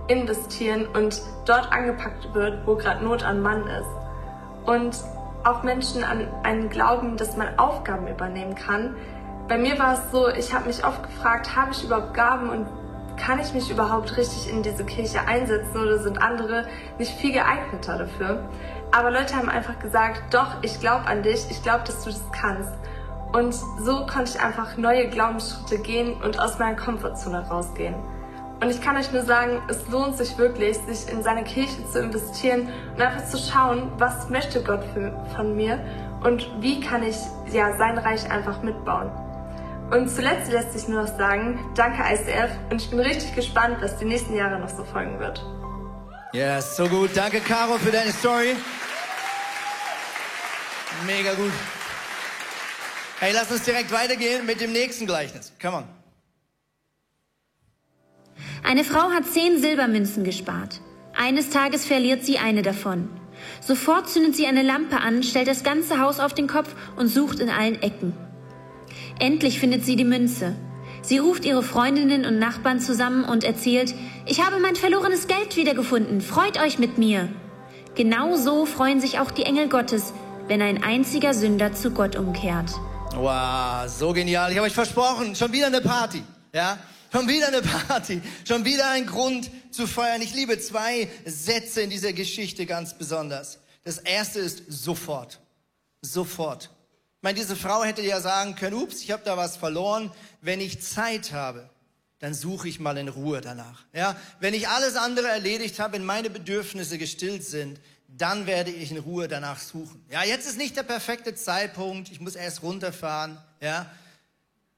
investieren 0.08 0.88
und 0.94 1.22
dort 1.46 1.72
angepackt 1.72 2.34
wird, 2.34 2.66
wo 2.66 2.76
gerade 2.76 3.04
Not 3.04 3.24
an 3.24 3.42
Mann 3.42 3.68
ist. 3.68 3.90
Und 4.66 5.04
auch 5.44 5.64
Menschen 5.64 6.04
an 6.04 6.28
einen 6.44 6.70
glauben, 6.70 7.18
dass 7.18 7.38
man 7.38 7.60
Aufgaben 7.60 8.08
übernehmen 8.08 8.56
kann. 8.56 8.96
Bei 9.48 9.58
mir 9.58 9.78
war 9.78 9.94
es 9.94 10.12
so, 10.12 10.30
ich 10.30 10.54
habe 10.54 10.68
mich 10.68 10.86
oft 10.86 11.04
gefragt, 11.04 11.56
habe 11.56 11.72
ich 11.72 11.84
überhaupt 11.84 12.14
Gaben 12.14 12.50
und 12.50 12.68
kann 13.18 13.40
ich 13.40 13.54
mich 13.54 13.70
überhaupt 13.70 14.18
richtig 14.18 14.50
in 14.50 14.64
diese 14.64 14.86
Kirche 14.86 15.22
einsetzen 15.28 15.78
oder 15.78 16.00
sind 16.00 16.22
andere 16.22 16.66
nicht 16.98 17.12
viel 17.14 17.34
geeigneter 17.34 17.98
dafür? 17.98 18.50
Aber 18.92 19.12
Leute 19.12 19.36
haben 19.36 19.50
einfach 19.50 19.80
gesagt, 19.80 20.34
doch, 20.34 20.58
ich 20.62 20.80
glaube 20.80 21.06
an 21.08 21.24
dich, 21.24 21.46
ich 21.50 21.62
glaube, 21.62 21.84
dass 21.86 22.04
du 22.04 22.10
das 22.10 22.24
kannst. 22.32 22.74
Und 23.34 23.54
so 23.54 24.06
konnte 24.06 24.32
ich 24.36 24.40
einfach 24.40 24.78
neue 24.78 25.10
Glaubensschritte 25.10 25.80
gehen 25.80 26.22
und 26.22 26.40
aus 26.40 26.60
meiner 26.60 26.76
Komfortzone 26.76 27.48
rausgehen. 27.50 27.96
Und 28.62 28.70
ich 28.70 28.82
kann 28.82 28.96
euch 28.96 29.12
nur 29.12 29.24
sagen, 29.24 29.62
es 29.68 29.88
lohnt 29.90 30.18
sich 30.18 30.38
wirklich, 30.38 30.78
sich 30.78 31.12
in 31.12 31.22
seine 31.22 31.44
Kirche 31.44 31.86
zu 31.92 32.00
investieren 32.00 32.70
und 32.96 33.02
einfach 33.02 33.26
zu 33.26 33.38
schauen, 33.38 33.92
was 33.98 34.30
möchte 34.30 34.64
Gott 34.64 34.84
für, 34.94 35.12
von 35.36 35.56
mir 35.56 35.80
und 36.24 36.50
wie 36.62 36.80
kann 36.80 37.04
ich 37.04 37.18
ja 37.52 37.76
sein 37.78 37.98
Reich 37.98 38.30
einfach 38.32 38.62
mitbauen. 38.64 39.12
Und 39.92 40.10
zuletzt 40.10 40.52
lässt 40.52 40.74
sich 40.74 40.88
nur 40.88 41.04
noch 41.04 41.18
sagen, 41.18 41.60
danke 41.76 42.02
ICF 42.02 42.52
und 42.72 42.82
ich 42.82 42.90
bin 42.90 43.00
richtig 43.00 43.36
gespannt, 43.36 43.78
was 43.82 43.98
die 43.98 44.06
nächsten 44.06 44.36
Jahre 44.36 44.60
noch 44.60 44.70
so 44.70 44.84
folgen 44.84 45.20
wird. 45.20 45.44
Ja, 46.32 46.56
yes, 46.56 46.78
so 46.78 46.88
gut. 46.88 47.12
Danke, 47.14 47.42
Caro, 47.42 47.78
für 47.78 47.92
deine 47.92 48.12
Story. 48.12 48.56
Mega 51.06 51.34
gut. 51.34 51.52
Hey, 53.20 53.34
lass 53.34 53.52
uns 53.52 53.64
direkt 53.64 53.92
weitergehen 53.92 54.46
mit 54.46 54.60
dem 54.60 54.72
nächsten 54.72 55.06
Gleichnis. 55.06 55.52
Come 55.62 55.78
on. 55.78 56.03
Eine 58.64 58.84
Frau 58.84 59.12
hat 59.12 59.26
zehn 59.26 59.62
Silbermünzen 59.62 60.24
gespart. 60.24 60.80
Eines 61.16 61.50
Tages 61.50 61.86
verliert 61.86 62.24
sie 62.24 62.40
eine 62.40 62.62
davon. 62.62 63.10
Sofort 63.62 64.10
zündet 64.10 64.36
sie 64.36 64.48
eine 64.48 64.64
Lampe 64.64 65.00
an, 65.00 65.22
stellt 65.22 65.48
das 65.48 65.64
ganze 65.64 66.00
Haus 66.00 66.20
auf 66.20 66.34
den 66.34 66.48
Kopf 66.48 66.74
und 66.96 67.08
sucht 67.08 67.40
in 67.40 67.50
allen 67.50 67.82
Ecken. 67.82 68.14
Endlich 69.20 69.60
findet 69.60 69.86
sie 69.86 69.96
die 69.96 70.06
Münze. 70.06 70.56
Sie 71.02 71.18
ruft 71.18 71.44
ihre 71.44 71.64
Freundinnen 71.64 72.26
und 72.26 72.40
Nachbarn 72.40 72.80
zusammen 72.80 73.26
und 73.26 73.44
erzählt, 73.44 73.94
ich 74.26 74.42
habe 74.42 74.60
mein 74.60 74.76
verlorenes 74.76 75.28
Geld 75.28 75.58
wiedergefunden, 75.58 76.22
freut 76.22 76.58
euch 76.58 76.80
mit 76.80 76.98
mir. 76.98 77.28
Genau 77.96 78.38
so 78.38 78.66
freuen 78.66 79.02
sich 79.02 79.20
auch 79.20 79.30
die 79.30 79.44
Engel 79.44 79.68
Gottes, 79.68 80.14
wenn 80.48 80.62
ein 80.62 80.82
einziger 80.82 81.34
Sünder 81.34 81.74
zu 81.74 81.92
Gott 81.92 82.16
umkehrt. 82.16 82.72
Wow, 83.16 83.88
so 83.88 84.14
genial. 84.14 84.52
Ich 84.52 84.58
habe 84.58 84.68
euch 84.68 84.74
versprochen, 84.74 85.36
schon 85.36 85.52
wieder 85.52 85.68
eine 85.68 85.82
Party. 85.82 86.24
Ja, 86.54 86.78
Schon 87.14 87.28
wieder 87.28 87.50
eine 87.50 87.62
Party, 87.62 88.24
schon 88.44 88.66
wieder 88.66 88.90
ein 88.90 89.06
Grund 89.06 89.52
zu 89.70 89.86
feiern. 89.86 90.24
Ich 90.24 90.34
liebe 90.34 90.60
zwei 90.60 91.08
Sätze 91.26 91.82
in 91.82 91.92
dieser 91.92 92.12
Geschichte 92.12 92.66
ganz 92.66 92.98
besonders. 92.98 93.60
Das 93.84 94.00
erste 94.00 94.40
ist 94.40 94.64
sofort. 94.68 95.40
Sofort. 96.02 96.72
Ich 97.18 97.22
meine, 97.22 97.38
diese 97.38 97.56
Frau 97.56 97.84
hätte 97.84 98.02
ja 98.02 98.20
sagen 98.20 98.56
können, 98.56 98.76
ups, 98.76 99.04
ich 99.04 99.12
habe 99.12 99.22
da 99.24 99.38
was 99.38 99.58
verloren. 99.58 100.12
Wenn 100.42 100.60
ich 100.60 100.82
Zeit 100.82 101.34
habe, 101.34 101.70
dann 102.18 102.34
suche 102.34 102.68
ich 102.68 102.80
mal 102.80 102.98
in 102.98 103.10
Ruhe 103.10 103.42
danach. 103.42 103.86
Ja, 103.94 104.16
wenn 104.40 104.56
ich 104.56 104.68
alles 104.68 104.96
andere 104.96 105.28
erledigt 105.28 105.80
habe, 105.80 105.94
wenn 105.94 106.06
meine 106.06 106.32
Bedürfnisse 106.32 106.98
gestillt 106.98 107.44
sind, 107.46 107.80
dann 108.08 108.48
werde 108.48 108.72
ich 108.72 108.90
in 108.90 108.98
Ruhe 108.98 109.28
danach 109.28 109.60
suchen. 109.60 110.04
Ja, 110.10 110.24
jetzt 110.24 110.48
ist 110.48 110.58
nicht 110.58 110.76
der 110.78 110.84
perfekte 110.84 111.36
Zeitpunkt. 111.36 112.10
Ich 112.10 112.20
muss 112.20 112.34
erst 112.34 112.64
runterfahren. 112.64 113.38
Ja, 113.62 113.86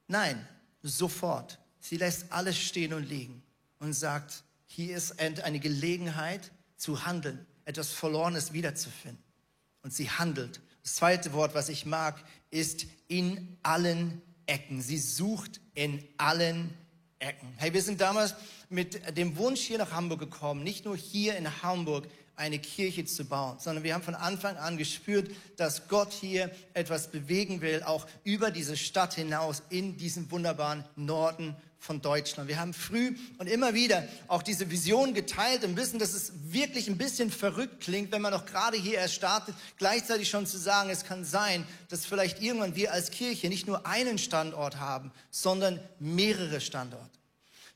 nein, 0.09 0.45
sofort. 0.83 1.59
Sie 1.87 1.97
lässt 1.97 2.31
alles 2.31 2.57
stehen 2.57 2.93
und 2.93 3.07
liegen 3.07 3.43
und 3.77 3.93
sagt, 3.93 4.43
hier 4.65 4.97
ist 4.97 5.19
eine 5.19 5.59
Gelegenheit 5.59 6.51
zu 6.77 7.05
handeln, 7.05 7.45
etwas 7.63 7.91
Verlorenes 7.91 8.53
wiederzufinden. 8.53 9.23
Und 9.83 9.93
sie 9.93 10.09
handelt. 10.09 10.61
Das 10.81 10.95
zweite 10.95 11.31
Wort, 11.33 11.53
was 11.53 11.69
ich 11.69 11.85
mag, 11.85 12.23
ist 12.49 12.87
in 13.07 13.59
allen 13.61 14.19
Ecken. 14.47 14.81
Sie 14.81 14.97
sucht 14.97 15.61
in 15.75 16.03
allen 16.17 16.73
Ecken. 17.19 17.53
Hey, 17.57 17.71
wir 17.71 17.83
sind 17.83 18.01
damals 18.01 18.33
mit 18.69 19.15
dem 19.15 19.37
Wunsch 19.37 19.61
hier 19.61 19.77
nach 19.77 19.91
Hamburg 19.91 20.21
gekommen, 20.21 20.63
nicht 20.63 20.85
nur 20.85 20.97
hier 20.97 21.37
in 21.37 21.61
Hamburg 21.61 22.07
eine 22.35 22.57
Kirche 22.57 23.05
zu 23.05 23.25
bauen, 23.25 23.59
sondern 23.59 23.83
wir 23.83 23.93
haben 23.93 24.01
von 24.03 24.15
Anfang 24.15 24.57
an 24.57 24.77
gespürt, 24.77 25.29
dass 25.55 25.87
Gott 25.87 26.13
hier 26.13 26.49
etwas 26.73 27.11
bewegen 27.11 27.61
will, 27.61 27.83
auch 27.83 28.07
über 28.23 28.49
diese 28.49 28.75
Stadt 28.75 29.13
hinaus 29.13 29.61
in 29.69 29.97
diesem 29.97 30.31
wunderbaren 30.31 30.83
Norden 30.95 31.55
von 31.85 32.01
Deutschland. 32.01 32.49
Wir 32.49 32.59
haben 32.59 32.73
früh 32.73 33.15
und 33.37 33.47
immer 33.47 33.75
wieder 33.75 34.07
auch 34.27 34.41
diese 34.41 34.71
Vision 34.71 35.13
geteilt 35.13 35.63
und 35.63 35.77
wissen, 35.77 35.99
dass 35.99 36.13
es 36.13 36.33
wirklich 36.51 36.87
ein 36.87 36.97
bisschen 36.97 37.29
verrückt 37.29 37.81
klingt, 37.81 38.11
wenn 38.11 38.23
man 38.23 38.33
noch 38.33 38.45
gerade 38.45 38.75
hier 38.75 38.95
erst 38.95 39.13
startet, 39.13 39.55
gleichzeitig 39.77 40.27
schon 40.27 40.47
zu 40.47 40.57
sagen, 40.57 40.89
es 40.89 41.05
kann 41.05 41.23
sein, 41.23 41.65
dass 41.89 42.05
vielleicht 42.05 42.41
irgendwann 42.41 42.75
wir 42.75 42.91
als 42.91 43.11
Kirche 43.11 43.49
nicht 43.49 43.67
nur 43.67 43.85
einen 43.85 44.17
Standort 44.17 44.79
haben, 44.79 45.11
sondern 45.29 45.79
mehrere 45.99 46.59
Standorte. 46.59 47.19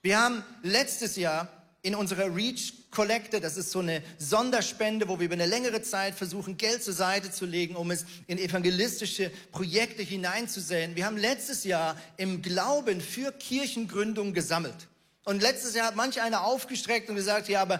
Wir 0.01 0.19
haben 0.19 0.43
letztes 0.63 1.15
Jahr 1.15 1.47
in 1.81 1.95
unserer 1.95 2.35
Reach 2.35 2.73
Kollekte, 2.91 3.39
das 3.39 3.55
ist 3.55 3.71
so 3.71 3.79
eine 3.79 4.01
Sonderspende, 4.17 5.07
wo 5.07 5.19
wir 5.19 5.25
über 5.25 5.35
eine 5.35 5.45
längere 5.45 5.81
Zeit 5.81 6.15
versuchen, 6.15 6.57
Geld 6.57 6.83
zur 6.83 6.93
Seite 6.93 7.31
zu 7.31 7.45
legen, 7.45 7.75
um 7.75 7.91
es 7.91 8.05
in 8.27 8.37
evangelistische 8.37 9.31
Projekte 9.51 10.01
hineinzusehen. 10.01 10.95
Wir 10.95 11.05
haben 11.05 11.17
letztes 11.17 11.63
Jahr 11.63 11.95
im 12.17 12.41
Glauben 12.41 12.99
für 12.99 13.31
Kirchengründung 13.31 14.33
gesammelt. 14.33 14.87
Und 15.23 15.41
letztes 15.41 15.75
Jahr 15.75 15.87
hat 15.87 15.95
manch 15.95 16.21
einer 16.21 16.43
aufgestreckt 16.43 17.09
und 17.09 17.15
gesagt, 17.15 17.47
ja, 17.47 17.61
aber 17.61 17.79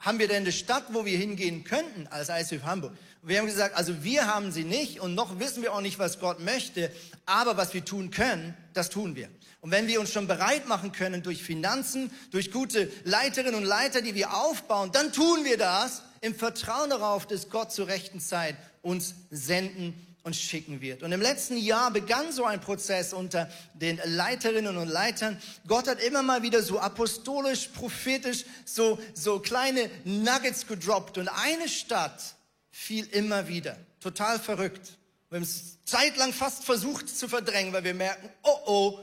haben 0.00 0.18
wir 0.18 0.28
denn 0.28 0.42
eine 0.42 0.52
Stadt, 0.52 0.84
wo 0.90 1.04
wir 1.04 1.16
hingehen 1.16 1.64
könnten 1.64 2.06
als 2.08 2.28
ICF 2.28 2.64
Hamburg? 2.64 2.92
Wir 3.22 3.38
haben 3.38 3.46
gesagt, 3.46 3.76
also 3.76 4.04
wir 4.04 4.26
haben 4.26 4.52
sie 4.52 4.64
nicht 4.64 5.00
und 5.00 5.14
noch 5.14 5.38
wissen 5.38 5.62
wir 5.62 5.74
auch 5.74 5.80
nicht, 5.80 5.98
was 5.98 6.20
Gott 6.20 6.40
möchte, 6.40 6.90
aber 7.26 7.56
was 7.56 7.74
wir 7.74 7.84
tun 7.84 8.10
können, 8.10 8.56
das 8.74 8.90
tun 8.90 9.16
wir. 9.16 9.28
Und 9.60 9.70
wenn 9.72 9.88
wir 9.88 10.00
uns 10.00 10.12
schon 10.12 10.28
bereit 10.28 10.68
machen 10.68 10.92
können 10.92 11.22
durch 11.22 11.42
Finanzen, 11.42 12.10
durch 12.30 12.52
gute 12.52 12.90
Leiterinnen 13.04 13.56
und 13.56 13.64
Leiter, 13.64 14.02
die 14.02 14.14
wir 14.14 14.34
aufbauen, 14.34 14.92
dann 14.92 15.12
tun 15.12 15.44
wir 15.44 15.58
das 15.58 16.02
im 16.20 16.34
Vertrauen 16.34 16.90
darauf, 16.90 17.26
dass 17.26 17.50
Gott 17.50 17.72
zur 17.72 17.88
rechten 17.88 18.20
Zeit 18.20 18.56
uns 18.82 19.14
senden 19.30 19.94
und 20.22 20.36
schicken 20.36 20.80
wird. 20.80 21.02
Und 21.02 21.10
im 21.10 21.20
letzten 21.20 21.56
Jahr 21.56 21.90
begann 21.90 22.32
so 22.32 22.44
ein 22.44 22.60
Prozess 22.60 23.12
unter 23.12 23.50
den 23.74 24.00
Leiterinnen 24.04 24.76
und 24.76 24.88
Leitern. 24.88 25.40
Gott 25.66 25.88
hat 25.88 26.00
immer 26.02 26.22
mal 26.22 26.42
wieder 26.42 26.62
so 26.62 26.78
apostolisch, 26.78 27.68
prophetisch 27.68 28.44
so, 28.64 28.98
so 29.14 29.40
kleine 29.40 29.90
Nuggets 30.04 30.66
gedroppt. 30.66 31.18
Und 31.18 31.28
eine 31.28 31.68
Stadt 31.68 32.22
fiel 32.70 33.06
immer 33.06 33.48
wieder. 33.48 33.76
Total 34.00 34.38
verrückt. 34.38 34.98
Wir 35.30 35.36
haben 35.36 35.44
es 35.44 35.82
zeitlang 35.84 36.32
fast 36.32 36.64
versucht 36.64 37.08
zu 37.08 37.28
verdrängen, 37.28 37.72
weil 37.72 37.84
wir 37.84 37.94
merken, 37.94 38.28
oh 38.42 38.58
oh, 38.66 38.98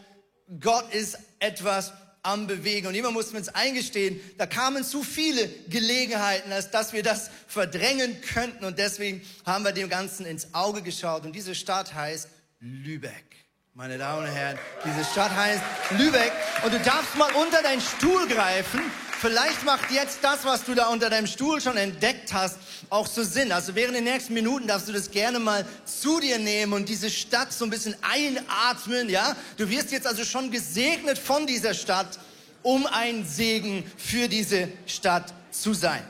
Gott 0.60 0.93
ist 0.93 1.17
etwas 1.39 1.91
am 2.23 2.47
Bewegen. 2.47 2.88
Und 2.88 2.95
immer 2.95 3.12
mussten 3.12 3.34
wir 3.34 3.39
uns 3.39 3.49
eingestehen, 3.49 4.19
da 4.38 4.45
kamen 4.45 4.84
zu 4.84 5.03
viele 5.03 5.47
Gelegenheiten, 5.69 6.51
als 6.51 6.71
dass 6.71 6.91
wir 6.93 7.03
das 7.03 7.29
verdrängen 7.47 8.19
könnten. 8.21 8.65
Und 8.65 8.79
deswegen 8.79 9.21
haben 9.45 9.63
wir 9.63 9.71
dem 9.71 9.89
Ganzen 9.89 10.25
ins 10.25 10.53
Auge 10.53 10.81
geschaut. 10.81 11.25
Und 11.25 11.34
diese 11.34 11.55
Stadt 11.55 11.93
heißt 11.93 12.29
Lübeck. 12.60 13.25
Meine 13.73 13.97
Damen 13.97 14.25
und 14.25 14.34
Herren, 14.34 14.58
diese 14.86 15.03
Stadt 15.03 15.36
heißt 15.36 15.62
Lübeck. 15.97 16.31
Und 16.63 16.73
du 16.73 16.79
darfst 16.79 17.15
mal 17.15 17.31
unter 17.34 17.62
deinen 17.62 17.81
Stuhl 17.81 18.27
greifen 18.27 18.81
Vielleicht 19.19 19.63
macht 19.63 19.91
jetzt 19.91 20.19
das, 20.21 20.43
was 20.43 20.65
du 20.65 20.75
da 20.75 20.88
unter 20.89 21.10
deinem 21.10 21.25
Stuhl 21.25 21.62
schon 21.62 21.78
entdeckt 21.78 22.34
hast, 22.34 22.58
auch 22.89 23.08
so 23.08 23.23
Sinn. 23.23 23.51
Also 23.51 23.73
während 23.73 23.95
den 23.95 24.04
nächsten 24.04 24.34
Minuten 24.34 24.67
darfst 24.67 24.88
du 24.88 24.93
das 24.93 25.10
gerne 25.10 25.39
mal 25.39 25.65
zu 25.86 26.19
dir 26.19 26.38
nehmen 26.38 26.73
und 26.73 26.89
diese 26.89 27.10
Stadt 27.10 27.54
so 27.54 27.65
ein 27.65 27.69
bisschen 27.69 27.95
einatmen, 28.01 29.10
ja? 29.10 29.36
Du 29.58 29.69
wirst 29.69 29.91
jetzt 29.91 30.06
also 30.06 30.25
schon 30.25 30.51
gesegnet 30.51 31.17
von 31.17 31.47
dieser 31.47 31.73
Stadt, 31.73 32.19
um 32.62 32.86
ein 32.88 33.25
Segen 33.25 33.89
für 33.97 34.28
diese 34.28 34.67
Stadt 34.86 35.34
zu 35.49 35.73
sein. 35.73 36.04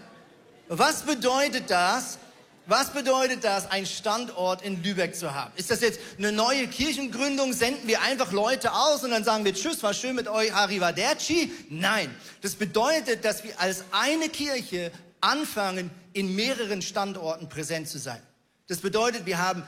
Was 0.67 1.03
bedeutet 1.03 1.69
das? 1.69 2.17
Was 2.67 2.89
bedeutet 2.91 3.43
das, 3.43 3.69
einen 3.69 3.85
Standort 3.85 4.63
in 4.63 4.81
Lübeck 4.81 5.15
zu 5.15 5.35
haben? 5.35 5.51
Ist 5.55 5.69
das 5.69 5.81
jetzt 5.81 5.99
eine 6.17 6.31
neue 6.31 6.67
Kirchengründung? 6.67 7.53
Senden 7.53 7.87
wir 7.87 8.01
einfach 8.01 8.31
Leute 8.31 8.73
aus 8.73 9.03
und 9.03 9.11
dann 9.11 9.23
sagen 9.23 9.45
wir 9.45 9.53
Tschüss, 9.53 9.83
war 9.83 9.93
schön 9.93 10.15
mit 10.15 10.27
euch, 10.27 10.51
Arrivederci? 10.51 11.51
Nein, 11.69 12.13
das 12.41 12.55
bedeutet, 12.55 13.23
dass 13.23 13.43
wir 13.43 13.59
als 13.59 13.83
eine 13.91 14.29
Kirche 14.29 14.91
anfangen, 15.21 15.91
in 16.13 16.33
mehreren 16.33 16.81
Standorten 16.81 17.49
präsent 17.49 17.87
zu 17.87 17.99
sein. 17.99 18.21
Das 18.67 18.79
bedeutet, 18.79 19.27
wir 19.27 19.37
haben 19.37 19.61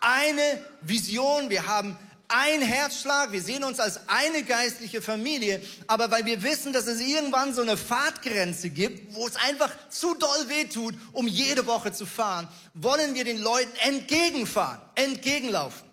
eine 0.00 0.42
Vision, 0.82 1.48
wir 1.48 1.66
haben 1.66 1.96
ein 2.32 2.62
Herzschlag, 2.62 3.30
wir 3.30 3.42
sehen 3.42 3.62
uns 3.62 3.78
als 3.78 4.08
eine 4.08 4.42
geistliche 4.42 5.02
Familie, 5.02 5.60
aber 5.86 6.10
weil 6.10 6.24
wir 6.24 6.42
wissen, 6.42 6.72
dass 6.72 6.86
es 6.86 7.00
irgendwann 7.00 7.54
so 7.54 7.60
eine 7.60 7.76
Fahrtgrenze 7.76 8.70
gibt, 8.70 9.14
wo 9.14 9.26
es 9.26 9.36
einfach 9.36 9.70
zu 9.90 10.14
doll 10.14 10.48
wehtut, 10.48 10.94
um 11.12 11.28
jede 11.28 11.66
Woche 11.66 11.92
zu 11.92 12.06
fahren, 12.06 12.48
wollen 12.74 13.14
wir 13.14 13.24
den 13.24 13.40
Leuten 13.40 13.76
entgegenfahren, 13.86 14.80
entgegenlaufen, 14.94 15.86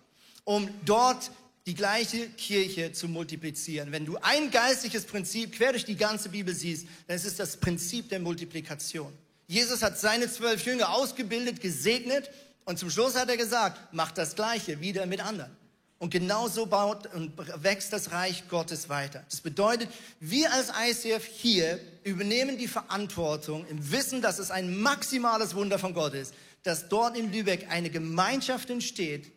um 0.44 0.68
dort 0.84 1.30
die 1.66 1.74
gleiche 1.74 2.28
Kirche 2.30 2.92
zu 2.92 3.06
multiplizieren. 3.06 3.92
Wenn 3.92 4.06
du 4.06 4.16
ein 4.22 4.50
geistliches 4.50 5.04
Prinzip 5.04 5.56
quer 5.56 5.72
durch 5.72 5.84
die 5.84 5.96
ganze 5.96 6.30
Bibel 6.30 6.54
siehst, 6.54 6.86
dann 7.06 7.16
ist 7.16 7.26
es 7.26 7.36
das 7.36 7.58
Prinzip 7.58 8.08
der 8.08 8.18
Multiplikation. 8.18 9.12
Jesus 9.46 9.82
hat 9.82 9.98
seine 9.98 10.30
zwölf 10.32 10.64
Jünger 10.64 10.88
ausgebildet, 10.90 11.60
gesegnet 11.60 12.30
und 12.64 12.78
zum 12.78 12.88
Schluss 12.88 13.14
hat 13.14 13.28
er 13.28 13.36
gesagt, 13.36 13.92
macht 13.92 14.16
das 14.16 14.34
Gleiche 14.34 14.80
wieder 14.80 15.04
mit 15.04 15.20
anderen. 15.20 15.59
Und 16.00 16.08
genauso 16.08 16.64
baut 16.64 17.12
und 17.12 17.32
wächst 17.62 17.92
das 17.92 18.10
Reich 18.10 18.48
Gottes 18.48 18.88
weiter. 18.88 19.22
Das 19.28 19.42
bedeutet, 19.42 19.90
wir 20.18 20.50
als 20.54 20.70
ICF 20.70 21.26
hier 21.26 21.78
übernehmen 22.04 22.56
die 22.56 22.68
Verantwortung 22.68 23.66
im 23.66 23.92
Wissen, 23.92 24.22
dass 24.22 24.38
es 24.38 24.50
ein 24.50 24.80
maximales 24.80 25.54
Wunder 25.54 25.78
von 25.78 25.92
Gott 25.92 26.14
ist, 26.14 26.32
dass 26.62 26.88
dort 26.88 27.18
in 27.18 27.30
Lübeck 27.30 27.66
eine 27.70 27.90
Gemeinschaft 27.90 28.70
entsteht, 28.70 29.30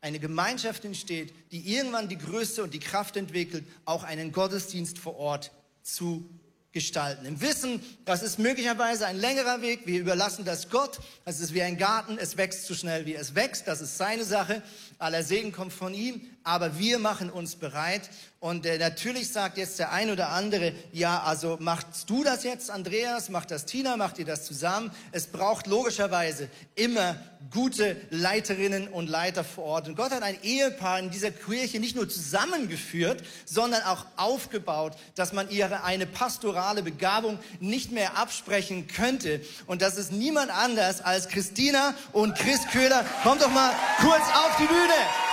eine 0.00 0.18
Gemeinschaft 0.18 0.84
entsteht, 0.84 1.32
die 1.52 1.72
irgendwann 1.72 2.08
die 2.08 2.18
Größe 2.18 2.64
und 2.64 2.74
die 2.74 2.80
Kraft 2.80 3.16
entwickelt, 3.16 3.64
auch 3.84 4.02
einen 4.02 4.32
Gottesdienst 4.32 4.98
vor 4.98 5.16
Ort 5.16 5.52
zu 5.84 6.28
gestalten. 6.72 7.26
Im 7.26 7.40
Wissen, 7.40 7.82
das 8.04 8.22
ist 8.22 8.38
möglicherweise 8.38 9.06
ein 9.06 9.18
längerer 9.18 9.60
Weg. 9.60 9.86
Wir 9.86 10.00
überlassen 10.00 10.44
das 10.44 10.70
Gott. 10.70 11.00
Das 11.24 11.40
ist 11.40 11.52
wie 11.52 11.62
ein 11.62 11.76
Garten. 11.78 12.16
Es 12.16 12.36
wächst 12.36 12.66
so 12.66 12.74
schnell, 12.74 13.06
wie 13.06 13.14
es 13.14 13.34
wächst. 13.34 13.66
Das 13.66 13.80
ist 13.80 13.98
seine 13.98 14.24
Sache. 14.24 14.62
Aller 14.98 15.24
Segen 15.24 15.50
kommt 15.50 15.72
von 15.72 15.94
ihm. 15.94 16.20
Aber 16.44 16.78
wir 16.78 16.98
machen 16.98 17.30
uns 17.30 17.56
bereit. 17.56 18.08
Und 18.42 18.64
äh, 18.64 18.78
natürlich 18.78 19.30
sagt 19.30 19.58
jetzt 19.58 19.78
der 19.78 19.92
ein 19.92 20.10
oder 20.10 20.30
andere, 20.30 20.72
ja, 20.92 21.22
also 21.24 21.58
machst 21.60 22.08
du 22.08 22.24
das 22.24 22.42
jetzt, 22.42 22.70
Andreas? 22.70 23.28
Macht 23.28 23.50
das 23.50 23.66
Tina? 23.66 23.98
Macht 23.98 24.18
ihr 24.18 24.24
das 24.24 24.46
zusammen? 24.46 24.90
Es 25.12 25.26
braucht 25.26 25.66
logischerweise 25.66 26.48
immer 26.74 27.16
gute 27.50 28.00
Leiterinnen 28.08 28.88
und 28.88 29.10
Leiter 29.10 29.44
vor 29.44 29.64
Ort. 29.64 29.88
Und 29.88 29.94
Gott 29.94 30.10
hat 30.10 30.22
ein 30.22 30.42
Ehepaar 30.42 31.00
in 31.00 31.10
dieser 31.10 31.30
Kirche 31.30 31.80
nicht 31.80 31.96
nur 31.96 32.08
zusammengeführt, 32.08 33.22
sondern 33.44 33.82
auch 33.82 34.06
aufgebaut, 34.16 34.96
dass 35.16 35.34
man 35.34 35.50
ihre 35.50 35.84
eine 35.84 36.06
pastorale 36.06 36.82
Begabung 36.82 37.38
nicht 37.60 37.92
mehr 37.92 38.16
absprechen 38.16 38.86
könnte. 38.86 39.42
Und 39.66 39.82
das 39.82 39.98
ist 39.98 40.12
niemand 40.12 40.50
anders 40.50 41.02
als 41.02 41.28
Christina 41.28 41.94
und 42.12 42.36
Chris 42.36 42.60
Köhler. 42.72 43.04
Kommt 43.22 43.42
doch 43.42 43.50
mal 43.50 43.74
kurz 44.00 44.22
auf 44.22 44.56
die 44.58 44.66
Bühne. 44.66 45.29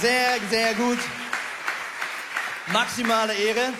Sehr, 0.00 0.38
sehr 0.50 0.74
gut. 0.74 0.98
Maximale 2.70 3.32
Ehre, 3.34 3.72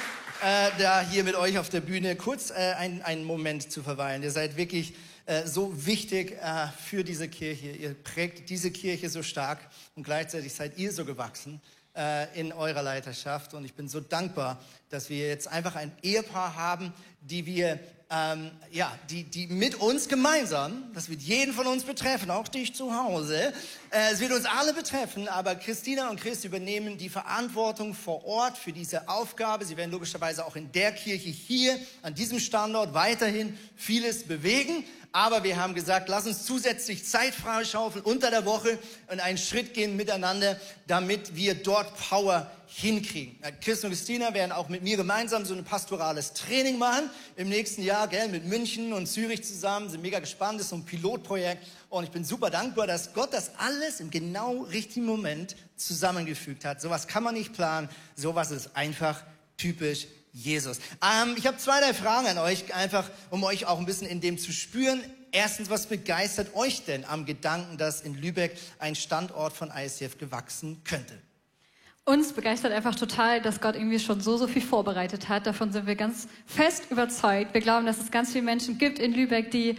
äh, 0.42 0.70
da 0.78 1.02
hier 1.02 1.24
mit 1.24 1.34
euch 1.34 1.58
auf 1.58 1.68
der 1.68 1.82
Bühne 1.82 2.16
kurz 2.16 2.50
äh, 2.50 2.54
einen, 2.54 3.02
einen 3.02 3.24
Moment 3.24 3.70
zu 3.70 3.82
verweilen. 3.82 4.22
Ihr 4.22 4.30
seid 4.30 4.56
wirklich 4.56 4.94
äh, 5.26 5.46
so 5.46 5.84
wichtig 5.84 6.32
äh, 6.40 6.68
für 6.82 7.04
diese 7.04 7.28
Kirche. 7.28 7.70
Ihr 7.70 7.94
prägt 7.94 8.48
diese 8.48 8.70
Kirche 8.70 9.10
so 9.10 9.22
stark 9.22 9.58
und 9.94 10.04
gleichzeitig 10.04 10.54
seid 10.54 10.78
ihr 10.78 10.90
so 10.90 11.04
gewachsen 11.04 11.60
äh, 11.94 12.40
in 12.40 12.50
eurer 12.52 12.82
Leiterschaft. 12.82 13.52
Und 13.52 13.66
ich 13.66 13.74
bin 13.74 13.86
so 13.86 14.00
dankbar, 14.00 14.58
dass 14.88 15.10
wir 15.10 15.28
jetzt 15.28 15.48
einfach 15.48 15.76
ein 15.76 15.92
Ehepaar 16.02 16.56
haben, 16.56 16.94
die 17.20 17.44
wir 17.44 17.78
ähm, 18.08 18.52
ja, 18.70 18.96
die, 19.10 19.24
die 19.24 19.48
mit 19.48 19.74
uns 19.76 20.08
gemeinsam, 20.08 20.84
das 20.94 21.08
wird 21.08 21.20
jeden 21.22 21.52
von 21.52 21.66
uns 21.66 21.82
betreffen, 21.82 22.30
auch 22.30 22.46
dich 22.46 22.74
zu 22.74 22.94
Hause, 22.94 23.52
es 23.98 24.20
wird 24.20 24.32
uns 24.32 24.44
alle 24.44 24.74
betreffen, 24.74 25.26
aber 25.26 25.54
Christina 25.54 26.10
und 26.10 26.20
Chris 26.20 26.44
übernehmen 26.44 26.98
die 26.98 27.08
Verantwortung 27.08 27.94
vor 27.94 28.26
Ort 28.26 28.58
für 28.58 28.72
diese 28.72 29.08
Aufgabe. 29.08 29.64
Sie 29.64 29.76
werden 29.78 29.90
logischerweise 29.90 30.44
auch 30.44 30.54
in 30.54 30.70
der 30.72 30.92
Kirche 30.92 31.30
hier, 31.30 31.78
an 32.02 32.14
diesem 32.14 32.38
Standort, 32.38 32.92
weiterhin 32.92 33.56
vieles 33.74 34.24
bewegen. 34.24 34.84
Aber 35.12 35.44
wir 35.44 35.56
haben 35.56 35.74
gesagt, 35.74 36.10
lass 36.10 36.26
uns 36.26 36.44
zusätzlich 36.44 37.06
Zeit 37.06 37.34
freischaufeln 37.34 38.04
unter 38.04 38.30
der 38.30 38.44
Woche 38.44 38.78
und 39.10 39.18
einen 39.20 39.38
Schritt 39.38 39.72
gehen 39.72 39.96
miteinander, 39.96 40.60
damit 40.86 41.34
wir 41.34 41.54
dort 41.54 41.96
Power 41.96 42.50
hinkriegen. 42.66 43.38
Chris 43.62 43.82
und 43.84 43.90
Christina 43.90 44.34
werden 44.34 44.52
auch 44.52 44.68
mit 44.68 44.82
mir 44.82 44.98
gemeinsam 44.98 45.46
so 45.46 45.54
ein 45.54 45.64
pastorales 45.64 46.34
Training 46.34 46.76
machen 46.76 47.08
im 47.36 47.48
nächsten 47.48 47.82
Jahr, 47.82 48.08
gell, 48.08 48.28
mit 48.28 48.44
München 48.44 48.92
und 48.92 49.06
Zürich 49.06 49.42
zusammen. 49.42 49.88
Sind 49.88 50.02
mega 50.02 50.18
gespannt, 50.18 50.58
das 50.58 50.66
ist 50.66 50.70
so 50.70 50.76
ein 50.76 50.84
Pilotprojekt 50.84 51.66
und 51.98 52.04
ich 52.04 52.10
bin 52.10 52.24
super 52.24 52.50
dankbar, 52.50 52.86
dass 52.86 53.12
Gott 53.14 53.32
das 53.32 53.52
alles 53.58 54.00
im 54.00 54.10
genau 54.10 54.62
richtigen 54.62 55.06
Moment 55.06 55.56
zusammengefügt 55.76 56.64
hat. 56.64 56.80
Sowas 56.80 57.06
kann 57.08 57.22
man 57.22 57.34
nicht 57.34 57.52
planen, 57.52 57.88
sowas 58.14 58.50
ist 58.50 58.76
einfach 58.76 59.22
typisch 59.56 60.06
Jesus. 60.32 60.78
Ähm, 61.02 61.34
ich 61.38 61.46
habe 61.46 61.56
zwei, 61.56 61.80
drei 61.80 61.94
Fragen 61.94 62.26
an 62.26 62.38
euch, 62.38 62.74
einfach 62.74 63.08
um 63.30 63.42
euch 63.44 63.66
auch 63.66 63.78
ein 63.78 63.86
bisschen 63.86 64.06
in 64.06 64.20
dem 64.20 64.38
zu 64.38 64.52
spüren. 64.52 65.02
Erstens, 65.32 65.70
was 65.70 65.86
begeistert 65.86 66.54
euch 66.54 66.84
denn 66.84 67.04
am 67.04 67.24
Gedanken, 67.24 67.78
dass 67.78 68.02
in 68.02 68.14
Lübeck 68.14 68.56
ein 68.78 68.94
Standort 68.94 69.54
von 69.54 69.72
ICF 69.74 70.18
gewachsen 70.18 70.82
könnte? 70.84 71.14
Uns 72.04 72.32
begeistert 72.32 72.72
einfach 72.72 72.94
total, 72.94 73.40
dass 73.40 73.60
Gott 73.60 73.74
irgendwie 73.74 73.98
schon 73.98 74.20
so, 74.20 74.36
so 74.36 74.46
viel 74.46 74.62
vorbereitet 74.62 75.28
hat. 75.28 75.46
Davon 75.46 75.72
sind 75.72 75.86
wir 75.86 75.96
ganz 75.96 76.28
fest 76.46 76.84
überzeugt. 76.90 77.52
Wir 77.52 77.60
glauben, 77.60 77.84
dass 77.84 77.98
es 77.98 78.10
ganz 78.10 78.30
viele 78.30 78.44
Menschen 78.44 78.78
gibt 78.78 78.98
in 78.98 79.12
Lübeck, 79.12 79.50
die 79.50 79.76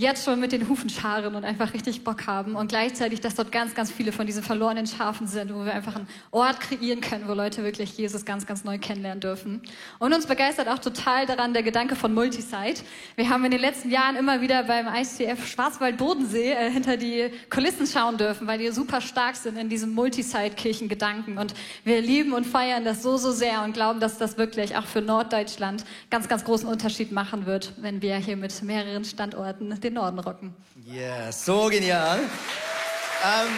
jetzt 0.00 0.24
schon 0.24 0.38
mit 0.38 0.52
den 0.52 0.68
Hufen 0.68 0.88
scharen 0.88 1.34
und 1.34 1.44
einfach 1.44 1.74
richtig 1.74 2.04
Bock 2.04 2.28
haben 2.28 2.54
und 2.54 2.68
gleichzeitig, 2.68 3.20
dass 3.20 3.34
dort 3.34 3.50
ganz, 3.50 3.74
ganz 3.74 3.90
viele 3.90 4.12
von 4.12 4.26
diesen 4.26 4.44
verlorenen 4.44 4.86
Schafen 4.86 5.26
sind, 5.26 5.52
wo 5.52 5.64
wir 5.64 5.74
einfach 5.74 5.96
einen 5.96 6.06
Ort 6.30 6.60
kreieren 6.60 7.00
können, 7.00 7.26
wo 7.26 7.32
Leute 7.32 7.64
wirklich 7.64 7.98
Jesus 7.98 8.24
ganz, 8.24 8.46
ganz 8.46 8.62
neu 8.62 8.78
kennenlernen 8.78 9.20
dürfen. 9.20 9.60
Und 9.98 10.14
uns 10.14 10.26
begeistert 10.26 10.68
auch 10.68 10.78
total 10.78 11.26
daran 11.26 11.52
der 11.52 11.64
Gedanke 11.64 11.96
von 11.96 12.14
Multisite. 12.14 12.84
Wir 13.16 13.28
haben 13.28 13.44
in 13.44 13.50
den 13.50 13.60
letzten 13.60 13.90
Jahren 13.90 14.14
immer 14.14 14.40
wieder 14.40 14.62
beim 14.62 14.86
ICF 14.86 15.44
Schwarzwald-Bodensee 15.48 16.52
äh, 16.52 16.70
hinter 16.70 16.96
die 16.96 17.32
Kulissen 17.50 17.88
schauen 17.88 18.18
dürfen, 18.18 18.46
weil 18.46 18.60
die 18.60 18.70
super 18.70 19.00
stark 19.00 19.34
sind 19.34 19.58
in 19.58 19.68
diesem 19.68 19.94
Multisite-Kirchengedanken 19.94 21.38
und 21.38 21.54
wir 21.82 22.00
lieben 22.00 22.34
und 22.34 22.46
feiern 22.46 22.84
das 22.84 23.02
so, 23.02 23.16
so 23.16 23.32
sehr 23.32 23.64
und 23.64 23.72
glauben, 23.72 23.98
dass 23.98 24.16
das 24.16 24.38
wirklich 24.38 24.76
auch 24.76 24.86
für 24.86 25.02
Norddeutschland 25.02 25.84
ganz, 26.08 26.28
ganz 26.28 26.44
großen 26.44 26.68
Unterschied 26.68 27.10
machen 27.10 27.46
wird, 27.46 27.72
wenn 27.78 28.00
wir 28.00 28.14
hier 28.14 28.36
mit 28.36 28.62
mehreren 28.62 29.04
Standorten 29.04 29.72
den 29.88 29.94
Norden 29.94 30.18
rocken. 30.18 30.54
Yeah, 30.86 31.32
so 31.32 31.68
genial. 31.68 32.18
Ähm, 32.18 33.48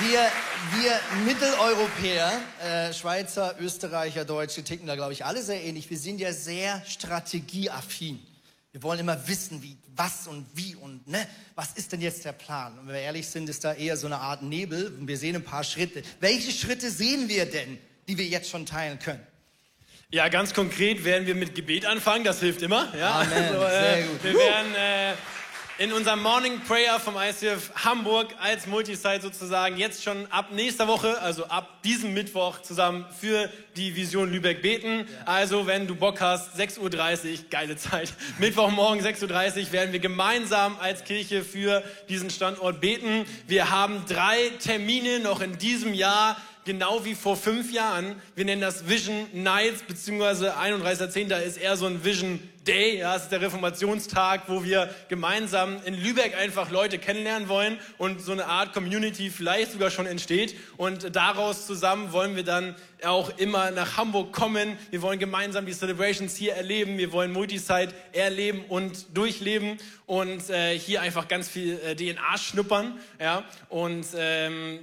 wir, 0.00 0.30
wir 0.80 1.00
Mitteleuropäer, 1.24 2.32
äh, 2.62 2.92
Schweizer, 2.92 3.56
Österreicher, 3.60 4.24
Deutsche, 4.24 4.62
ticken 4.64 4.86
da, 4.86 4.94
glaube 4.94 5.12
ich, 5.12 5.24
alle 5.24 5.42
sehr 5.42 5.62
ähnlich. 5.62 5.88
Wir 5.90 5.98
sind 5.98 6.20
ja 6.20 6.32
sehr 6.32 6.82
strategieaffin. 6.86 8.18
Wir 8.72 8.82
wollen 8.82 9.00
immer 9.00 9.26
wissen, 9.28 9.62
wie, 9.62 9.76
was 9.96 10.26
und 10.26 10.46
wie 10.54 10.74
und 10.74 11.06
ne, 11.08 11.26
was 11.54 11.72
ist 11.72 11.92
denn 11.92 12.00
jetzt 12.00 12.24
der 12.24 12.32
Plan? 12.32 12.78
Und 12.78 12.86
wenn 12.86 12.94
wir 12.94 13.00
ehrlich 13.00 13.28
sind, 13.28 13.48
ist 13.48 13.64
da 13.64 13.72
eher 13.72 13.96
so 13.96 14.06
eine 14.06 14.18
Art 14.18 14.42
Nebel 14.42 14.94
und 14.98 15.08
wir 15.08 15.16
sehen 15.16 15.36
ein 15.36 15.44
paar 15.44 15.64
Schritte. 15.64 16.02
Welche 16.20 16.52
Schritte 16.52 16.90
sehen 16.90 17.28
wir 17.28 17.46
denn, 17.46 17.78
die 18.06 18.18
wir 18.18 18.26
jetzt 18.26 18.50
schon 18.50 18.66
teilen 18.66 18.98
können? 18.98 19.26
Ja, 20.10 20.28
ganz 20.28 20.54
konkret 20.54 21.04
werden 21.04 21.26
wir 21.26 21.34
mit 21.34 21.54
Gebet 21.54 21.84
anfangen, 21.84 22.24
das 22.24 22.40
hilft 22.40 22.62
immer. 22.62 22.88
Ja? 22.98 23.20
Amen. 23.20 23.30
Also, 23.30 23.62
äh, 23.62 23.70
Sehr 23.70 24.02
gut. 24.04 24.24
Wir 24.24 24.34
werden 24.36 24.74
äh, 24.74 25.84
in 25.84 25.92
unserem 25.92 26.22
Morning 26.22 26.62
Prayer 26.66 26.98
vom 26.98 27.16
ICF 27.18 27.70
Hamburg 27.84 28.34
als 28.40 28.66
Multisite 28.66 29.20
sozusagen 29.20 29.76
jetzt 29.76 30.02
schon 30.02 30.24
ab 30.32 30.46
nächster 30.50 30.88
Woche, 30.88 31.20
also 31.20 31.44
ab 31.48 31.82
diesem 31.82 32.14
Mittwoch 32.14 32.62
zusammen 32.62 33.04
für 33.20 33.50
die 33.76 33.94
Vision 33.94 34.32
Lübeck 34.32 34.62
beten. 34.62 35.00
Ja. 35.00 35.04
Also 35.26 35.66
wenn 35.66 35.86
du 35.86 35.94
Bock 35.94 36.22
hast, 36.22 36.58
6.30 36.58 36.78
Uhr, 36.80 36.90
geile 37.50 37.76
Zeit, 37.76 38.10
Mittwochmorgen 38.38 39.04
6.30 39.04 39.66
Uhr 39.66 39.72
werden 39.72 39.92
wir 39.92 40.00
gemeinsam 40.00 40.78
als 40.80 41.04
Kirche 41.04 41.44
für 41.44 41.82
diesen 42.08 42.30
Standort 42.30 42.80
beten. 42.80 43.26
Wir 43.46 43.68
haben 43.68 44.04
drei 44.08 44.52
Termine 44.58 45.20
noch 45.20 45.42
in 45.42 45.58
diesem 45.58 45.92
Jahr 45.92 46.38
genau 46.68 47.02
wie 47.02 47.14
vor 47.14 47.34
fünf 47.34 47.72
Jahren. 47.72 48.14
Wir 48.34 48.44
nennen 48.44 48.60
das 48.60 48.86
Vision 48.86 49.26
Nights, 49.32 49.82
beziehungsweise 49.88 50.54
31.10. 50.58 51.34
ist 51.40 51.56
eher 51.56 51.78
so 51.78 51.86
ein 51.86 52.04
Vision 52.04 52.40
Day. 52.66 52.98
Ja, 52.98 53.14
das 53.14 53.22
ist 53.22 53.32
der 53.32 53.40
Reformationstag, 53.40 54.42
wo 54.48 54.62
wir 54.62 54.94
gemeinsam 55.08 55.78
in 55.86 55.94
Lübeck 55.94 56.36
einfach 56.36 56.70
Leute 56.70 56.98
kennenlernen 56.98 57.48
wollen 57.48 57.78
und 57.96 58.20
so 58.20 58.32
eine 58.32 58.44
Art 58.44 58.74
Community 58.74 59.30
vielleicht 59.30 59.72
sogar 59.72 59.90
schon 59.90 60.04
entsteht. 60.04 60.56
Und 60.76 61.16
daraus 61.16 61.66
zusammen 61.66 62.12
wollen 62.12 62.36
wir 62.36 62.44
dann 62.44 62.74
auch 63.02 63.38
immer 63.38 63.70
nach 63.70 63.96
Hamburg 63.96 64.34
kommen. 64.34 64.76
Wir 64.90 65.00
wollen 65.00 65.18
gemeinsam 65.18 65.64
die 65.64 65.72
Celebrations 65.72 66.36
hier 66.36 66.52
erleben. 66.52 66.98
Wir 66.98 67.12
wollen 67.12 67.32
Multisite 67.32 67.94
erleben 68.12 68.62
und 68.68 69.16
durchleben 69.16 69.78
und 70.04 70.50
äh, 70.50 70.78
hier 70.78 71.00
einfach 71.00 71.28
ganz 71.28 71.48
viel 71.48 71.80
äh, 71.80 71.96
DNA 71.96 72.36
schnuppern. 72.36 73.00
Ja, 73.18 73.44
und 73.70 74.04
ähm, 74.14 74.80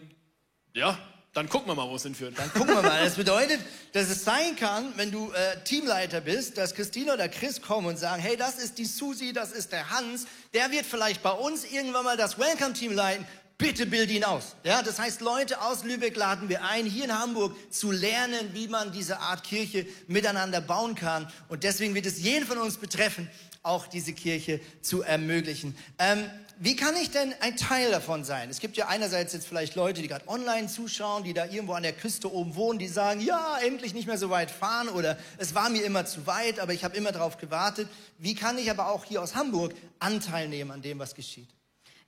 ja, 0.74 0.98
dann 1.36 1.50
gucken 1.50 1.68
wir 1.68 1.76
mal, 1.76 1.90
wo 1.90 1.98
es 1.98 2.04
hinführt. 2.04 2.34
Dann 2.38 2.52
gucken 2.54 2.76
wir 2.76 2.82
mal. 2.82 3.04
Das 3.04 3.16
bedeutet, 3.16 3.60
dass 3.92 4.10
es 4.10 4.24
sein 4.24 4.56
kann, 4.56 4.94
wenn 4.96 5.12
du 5.12 5.34
äh, 5.34 5.62
Teamleiter 5.66 6.22
bist, 6.22 6.58
dass 6.58 6.74
Christina 6.74 7.14
oder 7.14 7.28
Chris 7.28 7.62
kommen 7.62 7.88
und 7.88 8.00
sagen, 8.00 8.22
hey, 8.22 8.38
das 8.38 8.56
ist 8.56 8.78
die 8.78 8.86
Susi, 8.86 9.34
das 9.34 9.52
ist 9.52 9.74
der 9.74 9.90
Hans, 9.90 10.28
der 10.54 10.72
wird 10.72 10.86
vielleicht 10.86 11.22
bei 11.22 11.32
uns 11.32 11.66
irgendwann 11.66 12.06
mal 12.06 12.16
das 12.16 12.40
Welcome-Team 12.40 12.94
leiten. 12.94 13.28
Bitte 13.58 13.86
bild 13.86 14.12
ihn 14.12 14.24
aus. 14.24 14.56
Ja, 14.64 14.82
das 14.82 14.98
heißt, 14.98 15.20
Leute 15.20 15.62
aus 15.62 15.84
Lübeck 15.84 16.16
laden 16.16 16.48
wir 16.48 16.64
ein, 16.64 16.86
hier 16.86 17.04
in 17.06 17.20
Hamburg 17.20 17.54
zu 17.70 17.92
lernen, 17.92 18.52
wie 18.54 18.70
man 18.70 18.94
diese 18.94 19.20
Art 19.20 19.44
Kirche 19.44 19.86
miteinander 20.08 20.62
bauen 20.62 20.96
kann. 20.96 21.30
Und 21.50 21.66
deswegen 21.66 21.96
wird 21.96 22.06
es 22.06 22.20
jeden 22.20 22.48
von 22.48 22.58
uns 22.60 22.78
betreffen, 22.78 23.30
auch 23.62 23.88
diese 23.88 24.14
Kirche 24.14 24.62
zu 24.82 25.02
ermöglichen. 25.02 25.76
Ähm, 26.00 26.30
wie 26.60 26.76
kann 26.76 26.96
ich 26.96 27.12
denn 27.12 27.34
ein 27.42 27.58
Teil 27.58 27.92
davon 27.92 28.24
sein? 28.24 28.50
Es 28.50 28.60
gibt 28.60 28.78
ja 28.78 28.88
einerseits 28.88 29.34
jetzt 29.34 29.48
vielleicht 29.48 29.76
Leute, 29.76 30.02
die 30.02 30.08
gerade 30.08 30.28
online 30.28 30.68
zuschauen, 30.68 31.24
die 31.24 31.34
da 31.34 31.46
irgendwo 31.46 31.74
an 31.74 31.84
der 31.84 31.94
Küste 31.94 32.32
oben 32.32 32.56
wohnen, 32.56 32.80
die 32.80 32.88
sagen, 32.88 33.20
ja, 33.20 33.58
endlich 33.58 33.94
nicht 33.94 34.08
mehr 34.08 34.18
so 34.18 34.30
weit 34.30 34.52
fahren 34.52 34.90
oder 34.90 35.18
es 35.38 35.56
war 35.56 35.70
mir 35.70 35.84
immer 35.84 36.06
zu 36.06 36.28
weit, 36.28 36.60
aber 36.60 36.74
ich 36.74 36.84
habe 36.84 36.96
immer 36.96 37.12
darauf 37.12 37.38
gewartet. 37.38 37.90
Wie 38.18 38.36
kann 38.36 38.58
ich 38.58 38.72
aber 38.72 38.90
auch 38.90 39.04
hier 39.04 39.22
aus 39.22 39.36
Hamburg 39.36 39.74
Anteil 40.00 40.48
nehmen 40.48 40.72
an 40.72 40.82
dem, 40.82 41.00
was 41.00 41.16
geschieht? 41.16 41.55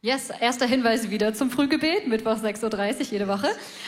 Yes, 0.04 0.30
erster 0.30 0.68
Hinweis 0.68 1.10
wieder 1.10 1.34
zum 1.34 1.50
Frühgebet, 1.50 2.08
Mittwoch 2.08 2.38
6.30 2.38 2.64
Uhr 3.00 3.06
jede 3.14 3.28
Woche. 3.28 3.48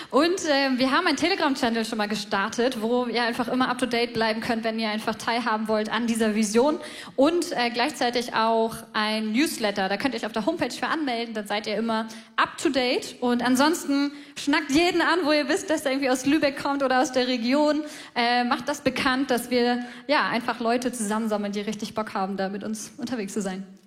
Und 0.10 0.44
äh, 0.44 0.76
wir 0.80 0.90
haben 0.90 1.06
einen 1.06 1.18
Telegram-Channel 1.18 1.86
schon 1.86 2.00
mal 2.00 2.08
gestartet, 2.08 2.82
wo 2.82 3.06
ihr 3.06 3.22
einfach 3.22 3.48
immer 3.48 3.70
up-to-date 3.70 4.12
bleiben 4.12 4.42
könnt, 4.42 4.64
wenn 4.64 4.80
ihr 4.80 4.90
einfach 4.90 5.14
teilhaben 5.14 5.68
wollt 5.68 5.92
an 5.92 6.08
dieser 6.08 6.34
Vision. 6.34 6.80
Und 7.16 7.52
äh, 7.52 7.70
gleichzeitig 7.70 8.34
auch 8.34 8.76
ein 8.92 9.34
Newsletter, 9.34 9.88
da 9.88 9.98
könnt 9.98 10.16
ihr 10.16 10.22
euch 10.22 10.26
auf 10.26 10.32
der 10.32 10.48
Homepage 10.48 10.72
für 10.72 10.88
anmelden, 10.88 11.36
dann 11.36 11.46
seid 11.46 11.68
ihr 11.68 11.78
immer 11.78 12.08
up-to-date. 12.38 13.18
Und 13.22 13.46
ansonsten 13.46 14.12
schnackt 14.36 14.72
jeden 14.72 15.02
an, 15.02 15.20
wo 15.26 15.32
ihr 15.32 15.48
wisst, 15.48 15.70
dass 15.70 15.86
er 15.86 15.92
irgendwie 15.92 16.10
aus 16.10 16.26
Lübeck 16.26 16.60
kommt 16.60 16.82
oder 16.82 17.04
aus 17.04 17.12
der 17.12 17.28
Region. 17.28 17.84
Äh, 18.16 18.46
macht 18.46 18.68
das 18.68 18.82
bekannt, 18.82 19.30
dass 19.30 19.52
wir 19.52 19.86
ja 20.08 20.28
einfach 20.28 20.60
Leute 20.60 20.92
zusammensammeln, 20.92 21.52
die 21.52 21.62
richtig 21.62 21.94
Bock 21.94 22.16
haben, 22.16 22.36
da 22.36 22.50
mit 22.50 22.64
uns 22.64 22.94
unterwegs 22.98 23.34
zu 23.34 23.44
sein. 23.44 23.79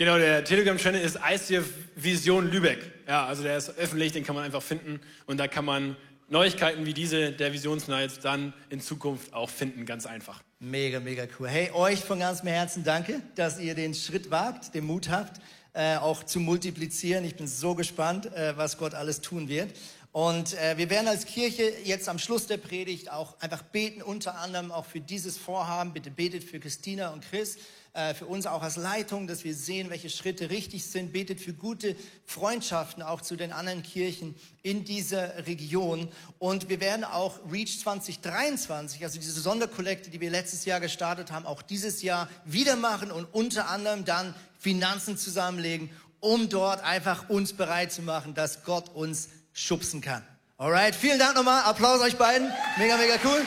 Genau, 0.00 0.16
der 0.16 0.42
Telegram-Channel 0.44 0.98
ist 0.98 1.18
ICF 1.22 1.66
Vision 1.94 2.50
Lübeck. 2.50 2.90
Ja, 3.06 3.26
also 3.26 3.42
der 3.42 3.58
ist 3.58 3.76
öffentlich, 3.76 4.12
den 4.12 4.24
kann 4.24 4.34
man 4.34 4.44
einfach 4.44 4.62
finden 4.62 4.98
und 5.26 5.36
da 5.36 5.46
kann 5.46 5.66
man 5.66 5.94
Neuigkeiten 6.30 6.86
wie 6.86 6.94
diese 6.94 7.32
der 7.32 7.52
Visionsnight 7.52 8.24
dann 8.24 8.54
in 8.70 8.80
Zukunft 8.80 9.34
auch 9.34 9.50
finden, 9.50 9.84
ganz 9.84 10.06
einfach. 10.06 10.42
Mega, 10.58 11.00
mega 11.00 11.24
cool. 11.38 11.48
Hey, 11.48 11.70
euch 11.72 12.00
von 12.00 12.18
ganzem 12.18 12.48
Herzen 12.48 12.82
danke, 12.82 13.20
dass 13.34 13.60
ihr 13.60 13.74
den 13.74 13.92
Schritt 13.92 14.30
wagt, 14.30 14.74
den 14.74 14.86
Mut 14.86 15.10
habt, 15.10 15.38
äh, 15.74 15.96
auch 15.96 16.22
zu 16.22 16.40
multiplizieren. 16.40 17.22
Ich 17.26 17.36
bin 17.36 17.46
so 17.46 17.74
gespannt, 17.74 18.24
äh, 18.34 18.56
was 18.56 18.78
Gott 18.78 18.94
alles 18.94 19.20
tun 19.20 19.50
wird. 19.50 19.70
Und 20.12 20.54
äh, 20.54 20.78
wir 20.78 20.88
werden 20.88 21.08
als 21.08 21.26
Kirche 21.26 21.74
jetzt 21.84 22.08
am 22.08 22.18
Schluss 22.18 22.46
der 22.46 22.56
Predigt 22.56 23.12
auch 23.12 23.38
einfach 23.40 23.60
beten, 23.60 24.00
unter 24.00 24.36
anderem 24.36 24.72
auch 24.72 24.86
für 24.86 25.00
dieses 25.00 25.36
Vorhaben. 25.36 25.92
Bitte 25.92 26.10
betet 26.10 26.42
für 26.42 26.58
Christina 26.58 27.10
und 27.10 27.22
Chris 27.28 27.58
äh, 27.92 28.14
für 28.14 28.26
uns 28.26 28.46
auch 28.46 28.62
als 28.62 28.76
Leitung, 28.76 29.26
dass 29.26 29.42
wir 29.42 29.54
sehen, 29.54 29.90
welche 29.90 30.10
Schritte 30.10 30.48
richtig 30.50 30.84
sind. 30.84 31.12
Betet 31.12 31.40
für 31.40 31.52
gute 31.52 31.96
Freundschaften 32.24 33.02
auch 33.02 33.20
zu 33.20 33.34
den 33.34 33.52
anderen 33.52 33.82
Kirchen 33.82 34.36
in 34.62 34.84
dieser 34.84 35.46
Region. 35.46 36.08
Und 36.38 36.68
wir 36.68 36.80
werden 36.80 37.04
auch 37.04 37.40
Reach 37.50 37.80
2023, 37.80 39.02
also 39.02 39.18
diese 39.18 39.40
Sonderkollekte, 39.40 40.10
die 40.10 40.20
wir 40.20 40.30
letztes 40.30 40.64
Jahr 40.64 40.78
gestartet 40.78 41.32
haben, 41.32 41.46
auch 41.46 41.62
dieses 41.62 42.02
Jahr 42.02 42.28
wieder 42.44 42.76
machen 42.76 43.10
und 43.10 43.24
unter 43.32 43.68
anderem 43.68 44.04
dann 44.04 44.34
Finanzen 44.58 45.16
zusammenlegen, 45.16 45.90
um 46.20 46.48
dort 46.48 46.84
einfach 46.84 47.28
uns 47.28 47.54
bereit 47.54 47.90
zu 47.92 48.02
machen, 48.02 48.34
dass 48.34 48.62
Gott 48.62 48.90
uns 48.90 49.30
schubsen 49.52 50.00
kann. 50.00 50.22
Alright, 50.58 50.94
vielen 50.94 51.18
Dank 51.18 51.34
nochmal. 51.34 51.64
Applaus 51.64 52.00
euch 52.02 52.16
beiden. 52.16 52.52
Mega, 52.78 52.96
mega 52.96 53.14
cool. 53.24 53.44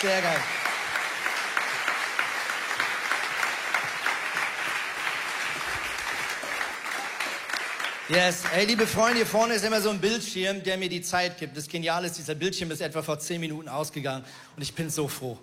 Sehr 0.00 0.22
geil. 0.22 0.40
Yes. 8.10 8.42
Hey, 8.50 8.66
liebe 8.66 8.86
Freunde, 8.86 9.16
hier 9.16 9.26
vorne 9.26 9.54
ist 9.54 9.64
immer 9.64 9.80
so 9.80 9.88
ein 9.88 9.98
Bildschirm, 9.98 10.62
der 10.62 10.76
mir 10.76 10.90
die 10.90 11.00
Zeit 11.00 11.38
gibt. 11.38 11.56
Das 11.56 11.66
Geniale 11.66 12.06
ist, 12.06 12.18
dieser 12.18 12.34
Bildschirm 12.34 12.70
ist 12.70 12.82
etwa 12.82 13.02
vor 13.02 13.18
zehn 13.18 13.40
Minuten 13.40 13.66
ausgegangen 13.66 14.26
und 14.54 14.62
ich 14.62 14.74
bin 14.74 14.90
so 14.90 15.08
froh. 15.08 15.38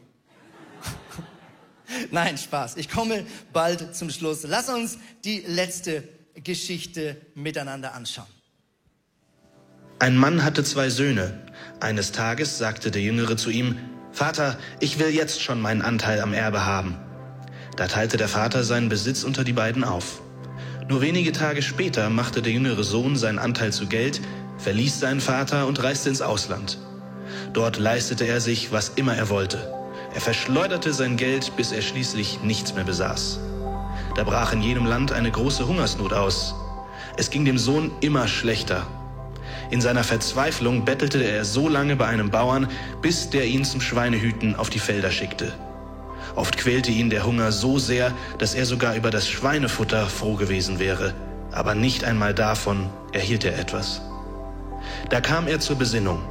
Nein, 2.11 2.37
Spaß. 2.37 2.77
Ich 2.77 2.87
komme 2.87 3.25
bald 3.51 3.95
zum 3.95 4.11
Schluss. 4.11 4.43
Lass 4.43 4.69
uns 4.69 4.99
die 5.25 5.39
letzte 5.39 6.07
Geschichte 6.35 7.17
miteinander 7.33 7.95
anschauen. 7.95 8.27
Ein 9.97 10.15
Mann 10.15 10.43
hatte 10.43 10.63
zwei 10.63 10.91
Söhne. 10.91 11.43
Eines 11.79 12.11
Tages 12.11 12.59
sagte 12.59 12.91
der 12.91 13.01
Jüngere 13.01 13.37
zu 13.37 13.49
ihm, 13.49 13.79
Vater, 14.11 14.55
ich 14.79 14.99
will 14.99 15.09
jetzt 15.09 15.41
schon 15.41 15.59
meinen 15.61 15.81
Anteil 15.81 16.21
am 16.21 16.35
Erbe 16.35 16.63
haben. 16.63 16.95
Da 17.75 17.87
teilte 17.87 18.17
der 18.17 18.27
Vater 18.27 18.63
seinen 18.63 18.87
Besitz 18.87 19.23
unter 19.23 19.43
die 19.43 19.53
beiden 19.53 19.83
auf. 19.83 20.21
Nur 20.91 20.99
wenige 20.99 21.31
Tage 21.31 21.61
später 21.61 22.09
machte 22.09 22.41
der 22.41 22.51
jüngere 22.51 22.83
Sohn 22.83 23.15
seinen 23.15 23.39
Anteil 23.39 23.71
zu 23.71 23.87
Geld, 23.87 24.19
verließ 24.57 24.99
seinen 24.99 25.21
Vater 25.21 25.65
und 25.65 25.81
reiste 25.81 26.09
ins 26.09 26.21
Ausland. 26.21 26.79
Dort 27.53 27.77
leistete 27.77 28.25
er 28.25 28.41
sich, 28.41 28.73
was 28.73 28.89
immer 28.97 29.15
er 29.15 29.29
wollte. 29.29 29.73
Er 30.13 30.19
verschleuderte 30.19 30.91
sein 30.91 31.15
Geld, 31.15 31.55
bis 31.55 31.71
er 31.71 31.81
schließlich 31.81 32.41
nichts 32.43 32.75
mehr 32.75 32.83
besaß. 32.83 33.39
Da 34.17 34.25
brach 34.25 34.51
in 34.51 34.61
jedem 34.61 34.85
Land 34.85 35.13
eine 35.13 35.31
große 35.31 35.65
Hungersnot 35.65 36.11
aus. 36.11 36.55
Es 37.15 37.29
ging 37.29 37.45
dem 37.45 37.57
Sohn 37.57 37.91
immer 38.01 38.27
schlechter. 38.27 38.85
In 39.69 39.79
seiner 39.79 40.03
Verzweiflung 40.03 40.83
bettelte 40.83 41.23
er 41.23 41.45
so 41.45 41.69
lange 41.69 41.95
bei 41.95 42.07
einem 42.07 42.31
Bauern, 42.31 42.67
bis 43.01 43.29
der 43.29 43.45
ihn 43.45 43.63
zum 43.63 43.79
Schweinehüten 43.79 44.57
auf 44.57 44.69
die 44.69 44.79
Felder 44.79 45.09
schickte. 45.09 45.53
Oft 46.35 46.57
quälte 46.57 46.91
ihn 46.91 47.09
der 47.09 47.25
Hunger 47.25 47.51
so 47.51 47.77
sehr, 47.77 48.11
dass 48.37 48.53
er 48.53 48.65
sogar 48.65 48.95
über 48.95 49.11
das 49.11 49.27
Schweinefutter 49.27 50.07
froh 50.07 50.35
gewesen 50.35 50.79
wäre. 50.79 51.13
Aber 51.51 51.75
nicht 51.75 52.03
einmal 52.03 52.33
davon 52.33 52.89
erhielt 53.11 53.43
er 53.43 53.59
etwas. 53.59 54.01
Da 55.09 55.21
kam 55.21 55.47
er 55.47 55.59
zur 55.59 55.75
Besinnung. 55.75 56.21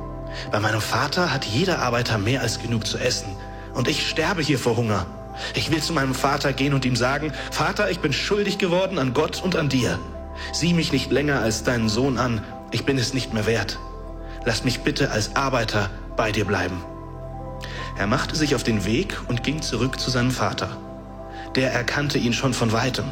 Bei 0.50 0.60
meinem 0.60 0.80
Vater 0.80 1.32
hat 1.32 1.44
jeder 1.44 1.80
Arbeiter 1.80 2.18
mehr 2.18 2.40
als 2.40 2.60
genug 2.60 2.86
zu 2.86 2.98
essen. 2.98 3.36
Und 3.74 3.88
ich 3.88 4.08
sterbe 4.08 4.42
hier 4.42 4.58
vor 4.58 4.76
Hunger. 4.76 5.06
Ich 5.54 5.70
will 5.70 5.82
zu 5.82 5.92
meinem 5.92 6.14
Vater 6.14 6.52
gehen 6.52 6.74
und 6.74 6.84
ihm 6.84 6.96
sagen, 6.96 7.32
Vater, 7.50 7.90
ich 7.90 8.00
bin 8.00 8.12
schuldig 8.12 8.58
geworden 8.58 8.98
an 8.98 9.14
Gott 9.14 9.42
und 9.42 9.56
an 9.56 9.68
dir. 9.68 9.98
Sieh 10.52 10.72
mich 10.72 10.92
nicht 10.92 11.10
länger 11.10 11.40
als 11.40 11.62
deinen 11.62 11.88
Sohn 11.88 12.18
an, 12.18 12.42
ich 12.70 12.84
bin 12.84 12.98
es 12.98 13.14
nicht 13.14 13.32
mehr 13.32 13.46
wert. 13.46 13.78
Lass 14.44 14.64
mich 14.64 14.80
bitte 14.80 15.10
als 15.10 15.36
Arbeiter 15.36 15.90
bei 16.16 16.32
dir 16.32 16.44
bleiben. 16.44 16.82
Er 18.00 18.06
machte 18.06 18.34
sich 18.34 18.54
auf 18.54 18.62
den 18.62 18.86
Weg 18.86 19.20
und 19.28 19.42
ging 19.42 19.60
zurück 19.60 20.00
zu 20.00 20.10
seinem 20.10 20.30
Vater. 20.30 20.74
Der 21.54 21.70
erkannte 21.70 22.16
ihn 22.16 22.32
schon 22.32 22.54
von 22.54 22.72
weitem. 22.72 23.04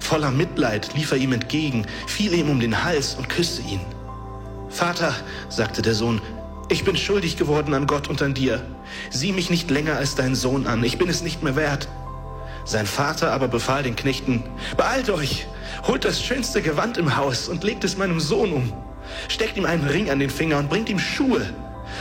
Voller 0.00 0.30
Mitleid 0.30 0.92
lief 0.94 1.12
er 1.12 1.16
ihm 1.16 1.32
entgegen, 1.32 1.86
fiel 2.06 2.34
ihm 2.34 2.50
um 2.50 2.60
den 2.60 2.84
Hals 2.84 3.14
und 3.14 3.30
küsste 3.30 3.62
ihn. 3.62 3.80
Vater, 4.68 5.14
sagte 5.48 5.80
der 5.80 5.94
Sohn, 5.94 6.20
ich 6.68 6.84
bin 6.84 6.94
schuldig 6.94 7.38
geworden 7.38 7.72
an 7.72 7.86
Gott 7.86 8.08
und 8.08 8.20
an 8.20 8.34
dir. 8.34 8.62
Sieh 9.08 9.32
mich 9.32 9.48
nicht 9.48 9.70
länger 9.70 9.96
als 9.96 10.14
deinen 10.14 10.34
Sohn 10.34 10.66
an, 10.66 10.84
ich 10.84 10.98
bin 10.98 11.08
es 11.08 11.22
nicht 11.22 11.42
mehr 11.42 11.56
wert. 11.56 11.88
Sein 12.66 12.84
Vater 12.84 13.32
aber 13.32 13.48
befahl 13.48 13.82
den 13.82 13.96
Knechten, 13.96 14.42
beeilt 14.76 15.08
euch, 15.08 15.46
holt 15.86 16.04
das 16.04 16.22
schönste 16.22 16.60
Gewand 16.60 16.98
im 16.98 17.16
Haus 17.16 17.48
und 17.48 17.64
legt 17.64 17.82
es 17.82 17.96
meinem 17.96 18.20
Sohn 18.20 18.52
um. 18.52 18.74
Steckt 19.28 19.56
ihm 19.56 19.64
einen 19.64 19.88
Ring 19.88 20.10
an 20.10 20.18
den 20.18 20.28
Finger 20.28 20.58
und 20.58 20.68
bringt 20.68 20.90
ihm 20.90 20.98
Schuhe. 20.98 21.46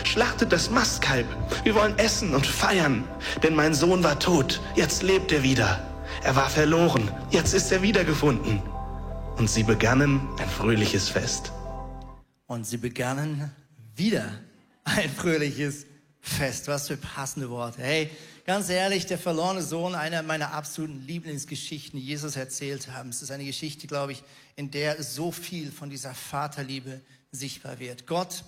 Schlachtet 0.04 0.52
das 0.52 0.70
Mastkalb. 0.70 1.28
Wir 1.64 1.76
wollen 1.76 1.98
essen 1.98 2.34
und 2.34 2.46
feiern. 2.46 3.04
Denn 3.44 3.56
mein 3.56 3.74
Sohn 3.74 4.04
war 4.04 4.20
tot, 4.20 4.62
jetzt 4.76 5.04
lebt 5.04 5.32
er 5.32 5.44
wieder. 5.44 5.80
Er 6.24 6.36
war 6.36 6.50
verloren, 6.50 7.12
jetzt 7.32 7.54
ist 7.54 7.72
er 7.72 7.82
wiedergefunden. 7.82 8.62
Und 9.38 9.50
sie 9.50 9.64
begannen 9.64 10.28
ein 10.40 10.50
fröhliches 10.50 11.10
Fest. 11.10 11.52
Und 12.48 12.66
sie 12.66 12.78
begannen 12.78 13.52
wieder 13.96 14.32
ein 14.84 15.10
fröhliches 15.10 15.86
Fest. 16.22 16.68
Was 16.68 16.88
für 16.88 16.98
passende 16.98 17.50
Worte. 17.50 17.82
Hey, 17.82 18.10
ganz 18.46 18.70
ehrlich, 18.70 19.06
der 19.06 19.18
verlorene 19.18 19.62
Sohn, 19.62 19.96
einer 19.96 20.24
meiner 20.24 20.54
absoluten 20.54 21.06
Lieblingsgeschichten, 21.06 22.00
die 22.00 22.06
Jesus 22.06 22.36
erzählt 22.36 22.92
haben. 22.92 23.10
Es 23.10 23.22
ist 23.22 23.32
eine 23.32 23.46
Geschichte, 23.46 23.86
glaube 23.86 24.14
ich, 24.14 24.24
in 24.56 24.72
der 24.72 25.04
so 25.04 25.32
viel 25.32 25.72
von 25.72 25.90
dieser 25.90 26.14
Vaterliebe 26.14 27.02
sichtbar 27.32 27.80
wird. 27.80 28.08
Gott 28.08 28.44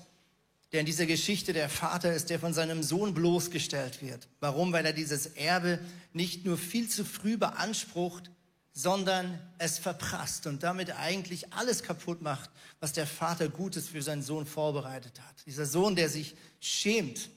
der 0.72 0.82
in 0.82 0.86
dieser 0.86 1.06
Geschichte 1.08 1.52
der 1.52 1.70
Vater 1.70 2.14
ist, 2.14 2.30
der 2.30 2.40
von 2.40 2.54
seinem 2.54 2.84
Sohn 2.84 3.14
bloßgestellt 3.14 4.02
wird. 4.02 4.28
Warum? 4.40 4.72
Weil 4.72 4.86
er 4.86 4.94
dieses 4.94 5.28
Erbe 5.28 5.80
nicht 6.14 6.46
nur 6.46 6.58
viel 6.58 6.88
zu 6.88 7.06
früh 7.06 7.38
beansprucht, 7.38 8.30
sondern 8.72 9.40
es 9.58 9.80
verprasst 9.80 10.46
und 10.46 10.62
damit 10.62 10.92
eigentlich 10.92 11.52
alles 11.54 11.82
kaputt 11.82 12.22
macht, 12.22 12.52
was 12.80 12.94
der 12.94 13.08
Vater 13.08 13.50
Gutes 13.50 13.90
für 13.90 14.02
seinen 14.02 14.22
Sohn 14.22 14.46
vorbereitet 14.46 15.20
hat. 15.20 15.46
Dieser 15.48 15.66
Sohn, 15.66 15.96
der 15.96 16.08
sich 16.08 16.36
schämt 16.60 17.30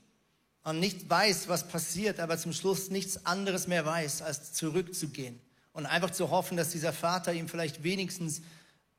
und 0.63 0.79
nicht 0.79 1.09
weiß, 1.09 1.49
was 1.49 1.67
passiert, 1.67 2.21
aber 2.21 2.39
zum 2.39 2.53
Schluss 2.53 2.91
nichts 2.91 3.25
anderes 3.25 3.67
mehr 3.67 3.87
weiß, 3.87 4.23
als 4.23 4.53
zurückzugehen 4.53 5.41
und 5.73 5.87
einfach 5.87 6.11
zu 6.11 6.31
hoffen, 6.31 6.59
dass 6.59 6.71
dieser 6.71 6.93
Vater 6.93 7.33
ihm 7.33 7.49
vielleicht 7.49 7.83
wenigstens 7.83 8.43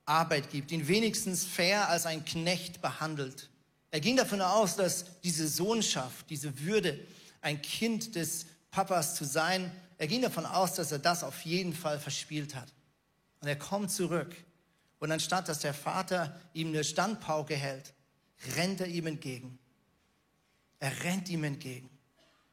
Arbeit 0.06 0.50
gibt, 0.50 0.72
ihn 0.72 0.88
wenigstens 0.88 1.46
fair 1.46 1.88
als 1.88 2.08
ein 2.08 2.26
Knecht 2.26 2.82
behandelt 2.82 3.50
Er 3.94 4.00
ging 4.00 4.18
davon 4.18 4.42
aus, 4.42 4.76
dass 4.76 5.06
diese 5.22 5.48
Sohnschaft, 5.48 6.28
diese 6.32 6.62
Würde, 6.62 7.00
ein 7.42 7.62
Kind 7.62 8.16
des 8.16 8.48
Papas 8.72 9.14
zu 9.14 9.24
sein, 9.24 9.72
er 10.00 10.08
ging 10.08 10.24
davon 10.24 10.48
aus, 10.48 10.74
dass 10.74 10.92
er 10.92 10.98
das 10.98 11.24
auf 11.24 11.46
jeden 11.46 11.76
Fall 11.76 12.00
verspielt 12.00 12.56
hat. 12.56 12.74
Und 13.40 13.50
er 13.50 13.56
kommt 13.56 13.92
zurück. 13.92 14.36
Und 14.98 15.12
anstatt 15.12 15.48
dass 15.48 15.60
der 15.60 15.76
Vater 15.76 16.36
ihm 16.54 16.70
eine 16.70 16.84
Standpauke 16.84 17.56
hält, 17.56 17.94
rennt 18.56 18.82
er 18.82 18.88
ihm 18.88 19.06
entgegen. 19.06 19.60
Er 20.80 21.04
rennt 21.04 21.30
ihm 21.30 21.44
entgegen. 21.44 21.92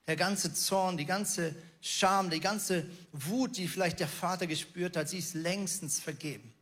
Der 0.08 0.16
ganze 0.16 0.52
Zorn, 0.52 0.98
die 0.98 1.06
ganze 1.06 1.56
Scham, 1.80 2.28
die 2.28 2.40
ganze 2.40 2.84
Wut, 3.12 3.56
die 3.56 3.66
vielleicht 3.66 4.00
der 4.00 4.08
Vater 4.08 4.46
gespürt 4.46 4.94
hat, 4.94 5.08
sie 5.08 5.20
ist 5.20 5.32
längstens 5.32 6.00
vergeben. 6.00 6.52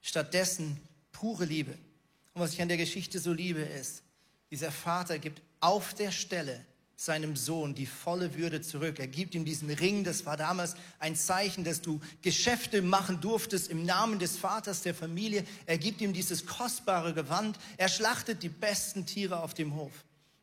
Stattdessen 0.00 0.80
pure 1.10 1.46
Liebe. 1.46 1.72
Und 2.32 2.42
was 2.42 2.52
ich 2.52 2.62
an 2.62 2.68
der 2.68 2.76
Geschichte 2.76 3.18
so 3.18 3.32
liebe, 3.32 3.62
ist, 3.62 4.04
dieser 4.50 4.72
Vater 4.72 5.18
gibt 5.18 5.42
auf 5.60 5.94
der 5.94 6.10
Stelle 6.10 6.64
seinem 7.00 7.34
Sohn 7.34 7.74
die 7.74 7.86
volle 7.86 8.34
Würde 8.34 8.60
zurück. 8.60 8.98
Er 8.98 9.06
gibt 9.06 9.34
ihm 9.34 9.46
diesen 9.46 9.70
Ring, 9.70 10.04
das 10.04 10.26
war 10.26 10.36
damals 10.36 10.74
ein 10.98 11.16
Zeichen, 11.16 11.64
dass 11.64 11.80
du 11.80 11.98
Geschäfte 12.20 12.82
machen 12.82 13.22
durftest 13.22 13.70
im 13.70 13.86
Namen 13.86 14.18
des 14.18 14.36
Vaters 14.36 14.82
der 14.82 14.94
Familie. 14.94 15.44
Er 15.64 15.78
gibt 15.78 16.02
ihm 16.02 16.12
dieses 16.12 16.44
kostbare 16.44 17.14
Gewand. 17.14 17.58
Er 17.78 17.88
schlachtet 17.88 18.42
die 18.42 18.50
besten 18.50 19.06
Tiere 19.06 19.40
auf 19.40 19.54
dem 19.54 19.74
Hof. 19.76 19.92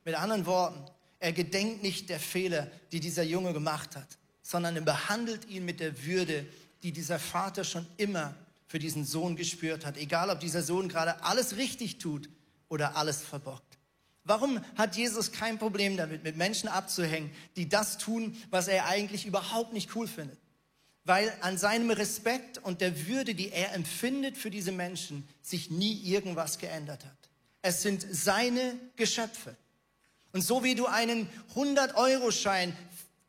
Mit 0.03 0.16
anderen 0.16 0.47
Worten, 0.47 0.84
er 1.20 1.32
gedenkt 1.32 1.84
nicht 1.84 2.10
der 2.10 2.20
Fehler, 2.20 2.72
die 2.91 3.01
dieser 3.01 3.24
Junge 3.24 3.53
gemacht 3.53 3.95
hat, 3.95 4.18
sondern 4.41 4.76
er 4.76 4.82
behandelt 4.82 5.47
ihn 5.49 5.64
mit 5.64 5.80
der 5.80 6.05
Würde, 6.05 6.43
die 6.82 6.91
dieser 6.91 7.20
Vater 7.20 7.64
schon 7.64 7.86
immer 7.97 8.34
für 8.66 8.80
diesen 8.80 9.05
Sohn 9.05 9.36
gespürt 9.36 9.86
hat. 9.86 9.95
Egal, 9.97 10.32
ob 10.32 10.39
dieser 10.39 10.64
Sohn 10.64 10.89
gerade 10.89 11.24
alles 11.24 11.58
richtig 11.58 11.99
tut 11.99 12.30
oder 12.68 12.95
alles 12.95 13.22
verbockt. 13.22 13.66
Warum 14.28 14.59
hat 14.75 14.97
Jesus 14.97 15.32
kein 15.32 15.57
Problem 15.57 15.95
damit, 15.95 16.23
mit 16.23 16.36
Menschen 16.36 16.67
abzuhängen, 16.67 17.32
die 17.55 17.69
das 17.69 17.97
tun, 17.97 18.36
was 18.49 18.67
er 18.67 18.86
eigentlich 18.86 19.25
überhaupt 19.25 19.71
nicht 19.71 19.95
cool 19.95 20.07
findet? 20.07 20.38
Weil 21.05 21.34
an 21.39 21.57
seinem 21.57 21.89
Respekt 21.89 22.57
und 22.57 22.82
der 22.82 23.07
Würde, 23.07 23.34
die 23.34 23.51
er 23.51 23.73
empfindet 23.73 24.38
für 24.38 24.51
diese 24.51 24.73
Menschen, 24.73 25.25
sich 25.41 25.71
nie 25.71 26.01
irgendwas 26.03 26.57
geändert 26.57 27.05
hat. 27.05 27.17
Es 27.61 27.82
sind 27.82 28.05
seine 28.11 28.75
Geschöpfe. 28.97 29.55
Und 30.34 30.41
so 30.41 30.61
wie 30.61 30.75
du 30.75 30.86
einen 30.88 31.30
100-Euro-Schein 31.55 32.75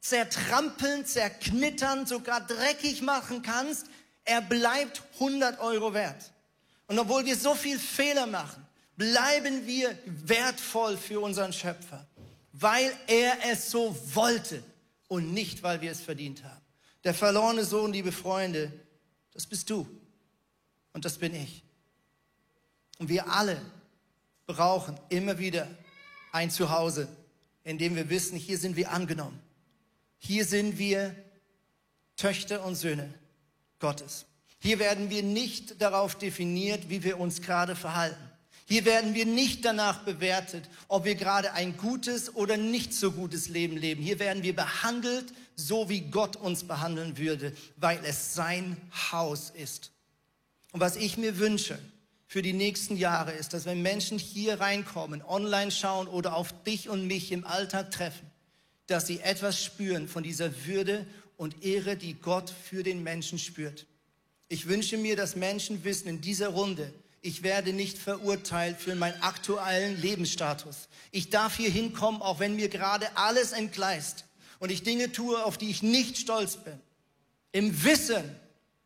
zertrampeln, 0.00 1.06
zerknittern, 1.06 2.06
sogar 2.06 2.44
dreckig 2.44 3.02
machen 3.02 3.42
kannst, 3.42 3.86
er 4.24 4.42
bleibt 4.42 5.02
100 5.14 5.60
Euro 5.60 5.94
wert. 5.94 6.32
Und 6.88 6.98
obwohl 6.98 7.24
wir 7.24 7.36
so 7.36 7.54
viel 7.54 7.78
Fehler 7.78 8.26
machen, 8.26 8.66
bleiben 8.98 9.66
wir 9.66 9.96
wertvoll 10.04 10.98
für 10.98 11.20
unseren 11.20 11.52
Schöpfer, 11.52 12.06
weil 12.52 12.92
er 13.06 13.38
es 13.50 13.70
so 13.70 13.96
wollte 14.14 14.62
und 15.06 15.32
nicht, 15.32 15.62
weil 15.62 15.80
wir 15.80 15.90
es 15.90 16.00
verdient 16.00 16.44
haben. 16.44 16.60
Der 17.04 17.14
verlorene 17.14 17.64
Sohn, 17.64 17.92
liebe 17.92 18.12
Freunde, 18.12 18.72
das 19.32 19.46
bist 19.46 19.70
du 19.70 19.86
und 20.92 21.04
das 21.04 21.16
bin 21.16 21.34
ich. 21.34 21.62
Und 22.98 23.08
wir 23.08 23.32
alle 23.32 23.62
brauchen 24.46 24.98
immer 25.08 25.38
wieder 25.38 25.68
ein 26.32 26.50
Zuhause, 26.50 27.08
in 27.62 27.78
dem 27.78 27.94
wir 27.94 28.10
wissen, 28.10 28.36
hier 28.36 28.58
sind 28.58 28.74
wir 28.74 28.90
angenommen. 28.90 29.40
Hier 30.18 30.44
sind 30.44 30.76
wir 30.76 31.14
Töchter 32.16 32.64
und 32.64 32.74
Söhne 32.74 33.14
Gottes. 33.78 34.26
Hier 34.58 34.80
werden 34.80 35.08
wir 35.08 35.22
nicht 35.22 35.80
darauf 35.80 36.16
definiert, 36.16 36.88
wie 36.88 37.04
wir 37.04 37.20
uns 37.20 37.40
gerade 37.40 37.76
verhalten. 37.76 38.27
Hier 38.70 38.84
werden 38.84 39.14
wir 39.14 39.24
nicht 39.24 39.64
danach 39.64 40.00
bewertet, 40.00 40.68
ob 40.88 41.06
wir 41.06 41.14
gerade 41.14 41.54
ein 41.54 41.78
gutes 41.78 42.34
oder 42.34 42.58
nicht 42.58 42.92
so 42.92 43.12
gutes 43.12 43.48
Leben 43.48 43.78
leben. 43.78 44.02
Hier 44.02 44.18
werden 44.18 44.42
wir 44.42 44.54
behandelt, 44.54 45.32
so 45.56 45.88
wie 45.88 46.02
Gott 46.02 46.36
uns 46.36 46.64
behandeln 46.64 47.16
würde, 47.16 47.56
weil 47.76 47.98
es 48.04 48.34
sein 48.34 48.76
Haus 49.10 49.48
ist. 49.48 49.90
Und 50.72 50.80
was 50.80 50.96
ich 50.96 51.16
mir 51.16 51.38
wünsche 51.38 51.78
für 52.26 52.42
die 52.42 52.52
nächsten 52.52 52.98
Jahre 52.98 53.32
ist, 53.32 53.54
dass 53.54 53.64
wenn 53.64 53.80
Menschen 53.80 54.18
hier 54.18 54.60
reinkommen, 54.60 55.22
online 55.22 55.70
schauen 55.70 56.06
oder 56.06 56.36
auf 56.36 56.52
dich 56.64 56.90
und 56.90 57.06
mich 57.06 57.32
im 57.32 57.46
Alltag 57.46 57.90
treffen, 57.90 58.30
dass 58.86 59.06
sie 59.06 59.20
etwas 59.20 59.64
spüren 59.64 60.08
von 60.08 60.22
dieser 60.22 60.66
Würde 60.66 61.06
und 61.38 61.64
Ehre, 61.64 61.96
die 61.96 62.12
Gott 62.12 62.50
für 62.50 62.82
den 62.82 63.02
Menschen 63.02 63.38
spürt. 63.38 63.86
Ich 64.50 64.68
wünsche 64.68 64.98
mir, 64.98 65.16
dass 65.16 65.36
Menschen 65.36 65.84
wissen 65.84 66.08
in 66.08 66.20
dieser 66.20 66.48
Runde, 66.48 66.92
ich 67.20 67.42
werde 67.42 67.72
nicht 67.72 67.98
verurteilt 67.98 68.78
für 68.78 68.94
meinen 68.94 69.20
aktuellen 69.22 70.00
Lebensstatus. 70.00 70.88
Ich 71.10 71.30
darf 71.30 71.56
hier 71.56 71.70
hinkommen, 71.70 72.22
auch 72.22 72.40
wenn 72.40 72.56
mir 72.56 72.68
gerade 72.68 73.06
alles 73.16 73.52
entgleist 73.52 74.24
und 74.58 74.70
ich 74.70 74.82
Dinge 74.82 75.12
tue, 75.12 75.44
auf 75.44 75.58
die 75.58 75.70
ich 75.70 75.82
nicht 75.82 76.18
stolz 76.18 76.56
bin. 76.56 76.80
Im 77.52 77.84
Wissen, 77.84 78.36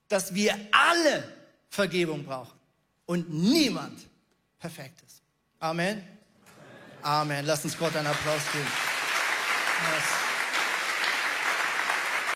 dass 0.08 0.34
wir 0.34 0.58
alle 0.72 1.24
Vergebung 1.68 2.24
brauchen 2.24 2.58
und 3.06 3.32
niemand 3.32 3.98
perfekt 4.58 5.02
ist. 5.06 5.22
Amen. 5.58 6.02
Amen. 7.02 7.44
Lass 7.46 7.64
uns 7.64 7.76
Gott 7.76 7.96
einen 7.96 8.06
Applaus 8.06 8.42
geben. 8.52 8.68
Yes. 9.94 10.31